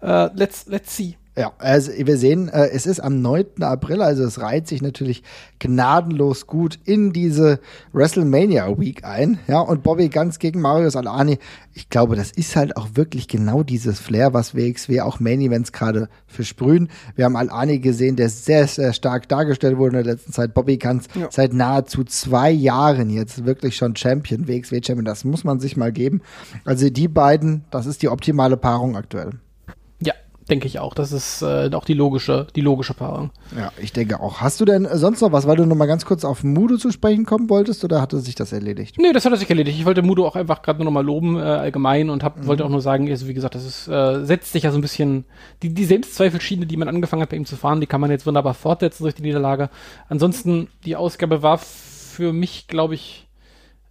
Äh, 0.00 0.30
let's, 0.34 0.66
let's 0.66 0.96
see. 0.96 1.16
Ja, 1.36 1.52
also 1.58 1.90
wir 1.96 2.16
sehen, 2.16 2.48
äh, 2.48 2.68
es 2.68 2.86
ist 2.86 3.00
am 3.00 3.20
9. 3.20 3.62
April, 3.62 4.02
also 4.02 4.22
es 4.22 4.40
reiht 4.40 4.68
sich 4.68 4.82
natürlich 4.82 5.24
gnadenlos 5.58 6.46
gut 6.46 6.78
in 6.84 7.12
diese 7.12 7.58
WrestleMania 7.92 8.78
Week 8.78 9.02
ein. 9.04 9.40
Ja, 9.48 9.58
und 9.58 9.82
Bobby 9.82 10.10
ganz 10.10 10.38
gegen 10.38 10.60
Marius 10.60 10.94
Alani. 10.94 11.40
Ich 11.72 11.88
glaube, 11.88 12.14
das 12.14 12.30
ist 12.30 12.54
halt 12.54 12.76
auch 12.76 12.90
wirklich 12.94 13.26
genau 13.26 13.64
dieses 13.64 13.98
Flair, 13.98 14.32
was 14.32 14.54
WXW 14.54 15.00
auch 15.00 15.18
Main 15.18 15.40
Events 15.40 15.72
gerade 15.72 16.08
versprühen. 16.28 16.88
Wir 17.16 17.24
haben 17.24 17.34
Alani 17.34 17.80
gesehen, 17.80 18.14
der 18.14 18.28
sehr, 18.28 18.68
sehr 18.68 18.92
stark 18.92 19.28
dargestellt 19.28 19.76
wurde 19.76 19.98
in 19.98 20.04
der 20.04 20.14
letzten 20.14 20.32
Zeit. 20.32 20.54
Bobby 20.54 20.76
ganz 20.76 21.08
ja. 21.16 21.26
seit 21.32 21.52
nahezu 21.52 22.04
zwei 22.04 22.52
Jahren 22.52 23.10
jetzt 23.10 23.44
wirklich 23.44 23.74
schon 23.74 23.96
Champion, 23.96 24.46
WXW 24.46 24.80
Champion. 24.84 25.04
Das 25.04 25.24
muss 25.24 25.42
man 25.42 25.58
sich 25.58 25.76
mal 25.76 25.90
geben. 25.90 26.22
Also 26.64 26.90
die 26.90 27.08
beiden, 27.08 27.64
das 27.72 27.86
ist 27.86 28.02
die 28.02 28.08
optimale 28.08 28.56
Paarung 28.56 28.94
aktuell 28.94 29.32
denke 30.48 30.66
ich 30.66 30.78
auch. 30.78 30.94
Das 30.94 31.12
ist 31.12 31.42
äh, 31.42 31.70
auch 31.72 31.84
die 31.84 31.94
logische, 31.94 32.46
die 32.54 32.60
logische 32.60 32.94
Paarung. 32.94 33.30
Ja, 33.56 33.72
ich 33.80 33.92
denke 33.92 34.20
auch. 34.20 34.40
Hast 34.40 34.60
du 34.60 34.64
denn 34.64 34.86
sonst 34.92 35.20
noch 35.20 35.32
was, 35.32 35.46
weil 35.46 35.56
du 35.56 35.64
noch 35.64 35.76
mal 35.76 35.86
ganz 35.86 36.04
kurz 36.04 36.24
auf 36.24 36.44
Mudo 36.44 36.76
zu 36.76 36.90
sprechen 36.90 37.24
kommen 37.24 37.48
wolltest 37.48 37.84
oder 37.84 38.00
hatte 38.00 38.18
sich 38.20 38.34
das 38.34 38.52
erledigt? 38.52 38.96
Nee, 38.98 39.12
das 39.12 39.24
hat 39.24 39.36
sich 39.38 39.48
erledigt. 39.48 39.78
Ich 39.78 39.86
wollte 39.86 40.02
Mudo 40.02 40.26
auch 40.26 40.36
einfach 40.36 40.62
gerade 40.62 40.78
nur 40.78 40.86
noch 40.86 40.92
mal 40.92 41.04
loben 41.04 41.36
äh, 41.36 41.42
allgemein 41.42 42.10
und 42.10 42.22
hab, 42.22 42.38
mhm. 42.38 42.46
wollte 42.46 42.64
auch 42.64 42.68
nur 42.68 42.80
sagen, 42.80 43.08
also 43.08 43.26
wie 43.26 43.34
gesagt, 43.34 43.54
das 43.54 43.64
ist, 43.64 43.88
äh, 43.88 44.24
setzt 44.24 44.52
sich 44.52 44.64
ja 44.64 44.70
so 44.70 44.78
ein 44.78 44.82
bisschen, 44.82 45.24
die, 45.62 45.72
die 45.72 45.84
Selbstzweifelschiene, 45.84 46.66
die 46.66 46.76
man 46.76 46.88
angefangen 46.88 47.22
hat 47.22 47.30
bei 47.30 47.36
ihm 47.36 47.46
zu 47.46 47.56
fahren, 47.56 47.80
die 47.80 47.86
kann 47.86 48.00
man 48.00 48.10
jetzt 48.10 48.26
wunderbar 48.26 48.54
fortsetzen 48.54 49.04
durch 49.04 49.14
die 49.14 49.22
Niederlage. 49.22 49.70
Ansonsten, 50.08 50.68
die 50.84 50.96
Ausgabe 50.96 51.42
war 51.42 51.58
für 51.58 52.32
mich, 52.32 52.68
glaube 52.68 52.94
ich, 52.94 53.28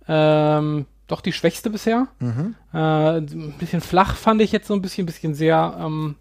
ähm, 0.07 0.85
doch 1.07 1.21
die 1.21 1.33
schwächste 1.33 1.69
bisher. 1.69 2.07
Mhm. 2.19 2.55
Äh, 2.73 3.17
ein 3.17 3.55
bisschen 3.59 3.81
flach 3.81 4.15
fand 4.15 4.41
ich 4.41 4.51
jetzt 4.51 4.67
so 4.67 4.73
ein 4.73 4.81
bisschen, 4.81 5.05
bisschen 5.05 5.33
sehr, 5.33 5.77
ähm, 5.79 6.15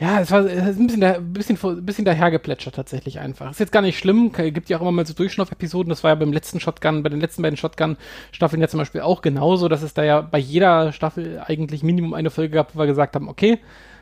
ja, 0.00 0.20
es 0.20 0.30
war 0.30 0.44
es 0.44 0.52
ist 0.52 0.78
ein 0.78 0.86
bisschen, 0.86 1.02
ein 1.02 1.32
bisschen, 1.32 1.58
ein 1.60 1.84
bisschen 1.84 2.04
dahergeplätschert 2.04 2.76
tatsächlich 2.76 3.18
einfach. 3.18 3.50
Ist 3.50 3.58
jetzt 3.58 3.72
gar 3.72 3.82
nicht 3.82 3.98
schlimm, 3.98 4.30
gibt 4.32 4.68
ja 4.68 4.76
auch 4.76 4.82
immer 4.82 4.92
mal 4.92 5.04
so 5.04 5.12
Durchschnauf-Episoden. 5.12 5.90
Das 5.90 6.04
war 6.04 6.12
ja 6.12 6.14
beim 6.14 6.32
letzten 6.32 6.60
Shotgun, 6.60 7.02
bei 7.02 7.08
den 7.08 7.20
letzten 7.20 7.42
beiden 7.42 7.56
Shotgun-Staffeln 7.56 8.62
ja 8.62 8.68
zum 8.68 8.78
Beispiel 8.78 9.00
auch 9.00 9.22
genauso, 9.22 9.66
dass 9.66 9.82
es 9.82 9.94
da 9.94 10.04
ja 10.04 10.20
bei 10.20 10.38
jeder 10.38 10.92
Staffel 10.92 11.42
eigentlich 11.44 11.82
Minimum 11.82 12.14
eine 12.14 12.30
Folge 12.30 12.54
gab, 12.54 12.76
wo 12.76 12.78
wir 12.78 12.86
gesagt 12.86 13.16
haben, 13.16 13.28
okay, 13.28 13.58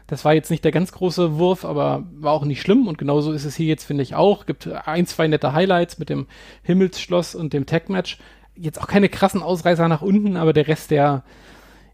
das 0.07 0.23
war 0.27 0.35
jetzt 0.35 0.51
nicht 0.51 0.65
der 0.65 0.71
ganz 0.71 0.93
große 0.93 1.39
Wurf, 1.39 1.65
aber 1.65 2.05
war 2.13 2.33
auch 2.33 2.45
nicht 2.45 2.61
schlimm. 2.61 2.89
Und 2.89 2.99
genauso 2.99 3.33
ist 3.33 3.47
es 3.47 3.57
hier 3.57 3.67
jetzt, 3.67 3.85
finde 3.85 4.03
ich 4.03 4.15
auch. 4.15 4.45
Gibt 4.45 4.69
ein, 4.69 5.07
zwei 5.07 5.29
nette 5.29 5.55
Highlights 5.55 5.99
mit 5.99 6.11
dem 6.11 6.27
Himmelsschloss 6.63 7.35
und 7.35 7.55
dem 7.55 7.65
Tag-Match. 7.65 8.19
Jetzt 8.55 8.83
auch 8.83 8.87
keine 8.87 9.09
krassen 9.09 9.43
Ausreißer 9.43 9.89
nach 9.89 10.03
unten, 10.03 10.37
aber 10.37 10.53
der 10.53 10.69
Rest, 10.69 10.91
der 10.91 11.25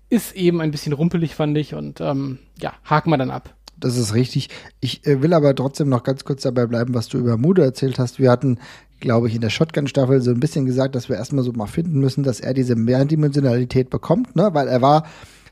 ist 0.09 0.35
eben 0.35 0.61
ein 0.61 0.73
bisschen 0.73 0.93
rumpelig, 0.93 1.37
fand 1.37 1.57
ich. 1.57 1.75
Und 1.75 2.01
ähm, 2.01 2.41
ja, 2.61 2.73
haken 2.85 3.11
wir 3.11 3.17
dann 3.17 3.31
ab 3.31 3.55
das 3.85 3.97
ist 3.97 4.15
richtig. 4.15 4.49
Ich 4.81 5.07
äh, 5.07 5.23
will 5.23 5.35
aber 5.35 5.55
trotzdem 5.55 5.89
noch 5.89 6.03
ganz 6.03 6.25
kurz 6.25 6.43
dabei 6.43 6.67
bleiben, 6.67 6.95
was 6.95 7.09
du 7.09 7.19
über 7.19 7.37
Mudo 7.37 7.63
erzählt 7.63 7.99
hast. 7.99 8.19
Wir 8.19 8.31
hatten, 8.31 8.59
glaube 9.01 9.29
ich, 9.29 9.35
in 9.35 9.41
der 9.41 9.51
Shotgun-Staffel 9.51 10.23
so 10.23 10.31
ein 10.31 10.41
bisschen 10.41 10.67
gesagt, 10.67 10.95
dass 10.95 11.09
wir 11.09 11.17
erstmal 11.17 11.45
so 11.45 11.53
mal 11.53 11.67
finden 11.67 11.99
müssen, 12.01 12.23
dass 12.23 12.41
er 12.41 12.55
diese 12.55 12.77
Mehrdimensionalität 12.77 13.91
bekommt, 13.91 14.37
ne? 14.37 14.51
Weil 14.53 14.69
er 14.69 14.83
war 14.83 15.05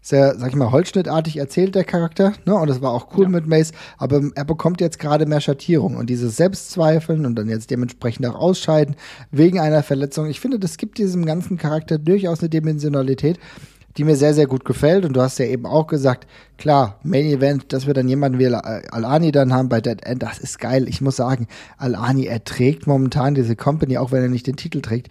sehr, 0.02 0.38
sag 0.38 0.48
ich 0.48 0.56
mal, 0.56 0.70
holzschnittartig 0.70 1.36
erzählt, 1.36 1.74
der 1.74 1.84
Charakter, 1.84 2.32
ne? 2.46 2.54
Und 2.54 2.70
das 2.70 2.80
war 2.80 2.92
auch 2.92 3.08
cool 3.16 3.24
ja. 3.24 3.28
mit 3.28 3.46
Mace, 3.46 3.72
aber 3.98 4.22
er 4.34 4.44
bekommt 4.44 4.80
jetzt 4.80 4.98
gerade 4.98 5.26
mehr 5.26 5.40
Schattierung 5.40 5.96
und 5.96 6.08
dieses 6.08 6.36
Selbstzweifeln 6.36 7.26
und 7.26 7.34
dann 7.34 7.48
jetzt 7.48 7.70
dementsprechend 7.70 8.26
auch 8.26 8.36
ausscheiden 8.36 8.96
wegen 9.30 9.58
einer 9.58 9.82
Verletzung. 9.82 10.26
Ich 10.26 10.40
finde, 10.40 10.58
das 10.58 10.76
gibt 10.76 10.98
diesem 10.98 11.26
ganzen 11.26 11.58
Charakter 11.58 11.98
durchaus 11.98 12.40
eine 12.40 12.48
Dimensionalität, 12.48 13.38
die 13.96 14.04
mir 14.04 14.16
sehr, 14.16 14.34
sehr 14.34 14.46
gut 14.46 14.64
gefällt. 14.64 15.04
Und 15.04 15.14
du 15.14 15.20
hast 15.20 15.38
ja 15.38 15.46
eben 15.46 15.66
auch 15.66 15.86
gesagt, 15.86 16.26
klar, 16.58 16.98
Main 17.02 17.26
Event, 17.26 17.72
dass 17.72 17.86
wir 17.86 17.94
dann 17.94 18.08
jemanden 18.08 18.38
wie 18.38 18.46
Al-Ani 18.46 19.32
dann 19.32 19.52
haben 19.52 19.68
bei 19.68 19.80
Dead 19.80 20.04
End, 20.04 20.22
das 20.22 20.38
ist 20.38 20.58
geil. 20.58 20.88
Ich 20.88 21.00
muss 21.00 21.16
sagen, 21.16 21.48
Al-Ani, 21.78 22.26
er 22.26 22.44
trägt 22.44 22.86
momentan 22.86 23.34
diese 23.34 23.56
Company, 23.56 23.98
auch 23.98 24.12
wenn 24.12 24.22
er 24.22 24.28
nicht 24.28 24.46
den 24.46 24.56
Titel 24.56 24.80
trägt. 24.80 25.08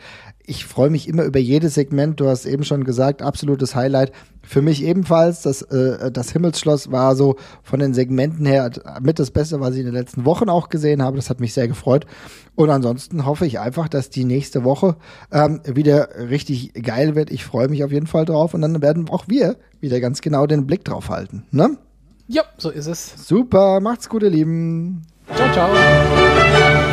Ich 0.49 0.65
freue 0.65 0.89
mich 0.89 1.07
immer 1.07 1.25
über 1.25 1.37
jedes 1.37 1.75
Segment. 1.75 2.19
Du 2.19 2.27
hast 2.27 2.47
eben 2.47 2.63
schon 2.63 2.83
gesagt, 2.83 3.21
absolutes 3.21 3.75
Highlight. 3.75 4.11
Für 4.41 4.63
mich 4.63 4.83
ebenfalls, 4.83 5.43
das, 5.43 5.61
äh, 5.61 6.11
das 6.11 6.31
Himmelsschloss 6.31 6.91
war 6.91 7.15
so 7.15 7.35
von 7.61 7.79
den 7.79 7.93
Segmenten 7.93 8.47
her 8.47 8.71
mit 8.99 9.19
das 9.19 9.29
Beste, 9.29 9.59
was 9.59 9.75
ich 9.75 9.81
in 9.81 9.85
den 9.85 9.93
letzten 9.93 10.25
Wochen 10.25 10.49
auch 10.49 10.69
gesehen 10.69 11.03
habe. 11.03 11.17
Das 11.17 11.29
hat 11.29 11.39
mich 11.39 11.53
sehr 11.53 11.67
gefreut. 11.67 12.07
Und 12.55 12.71
ansonsten 12.71 13.27
hoffe 13.27 13.45
ich 13.45 13.59
einfach, 13.59 13.87
dass 13.87 14.09
die 14.09 14.25
nächste 14.25 14.63
Woche 14.63 14.95
ähm, 15.31 15.61
wieder 15.65 16.09
richtig 16.31 16.73
geil 16.73 17.13
wird. 17.13 17.29
Ich 17.29 17.45
freue 17.45 17.67
mich 17.67 17.83
auf 17.83 17.91
jeden 17.91 18.07
Fall 18.07 18.25
drauf. 18.25 18.55
Und 18.55 18.63
dann 18.63 18.81
werden 18.81 19.07
auch 19.09 19.25
wir 19.27 19.55
wieder 19.81 19.99
ganz 19.99 20.19
genau 20.21 20.47
den 20.47 20.65
Blick 20.65 20.83
drauf 20.83 21.09
halten. 21.09 21.43
Ne? 21.51 21.77
Ja, 22.27 22.41
so 22.57 22.71
ist 22.71 22.87
es. 22.87 23.27
Super, 23.27 23.81
macht's 23.81 24.09
gut, 24.09 24.23
ihr 24.23 24.31
Lieben. 24.31 25.03
Ciao, 25.35 25.51
ciao. 25.53 26.88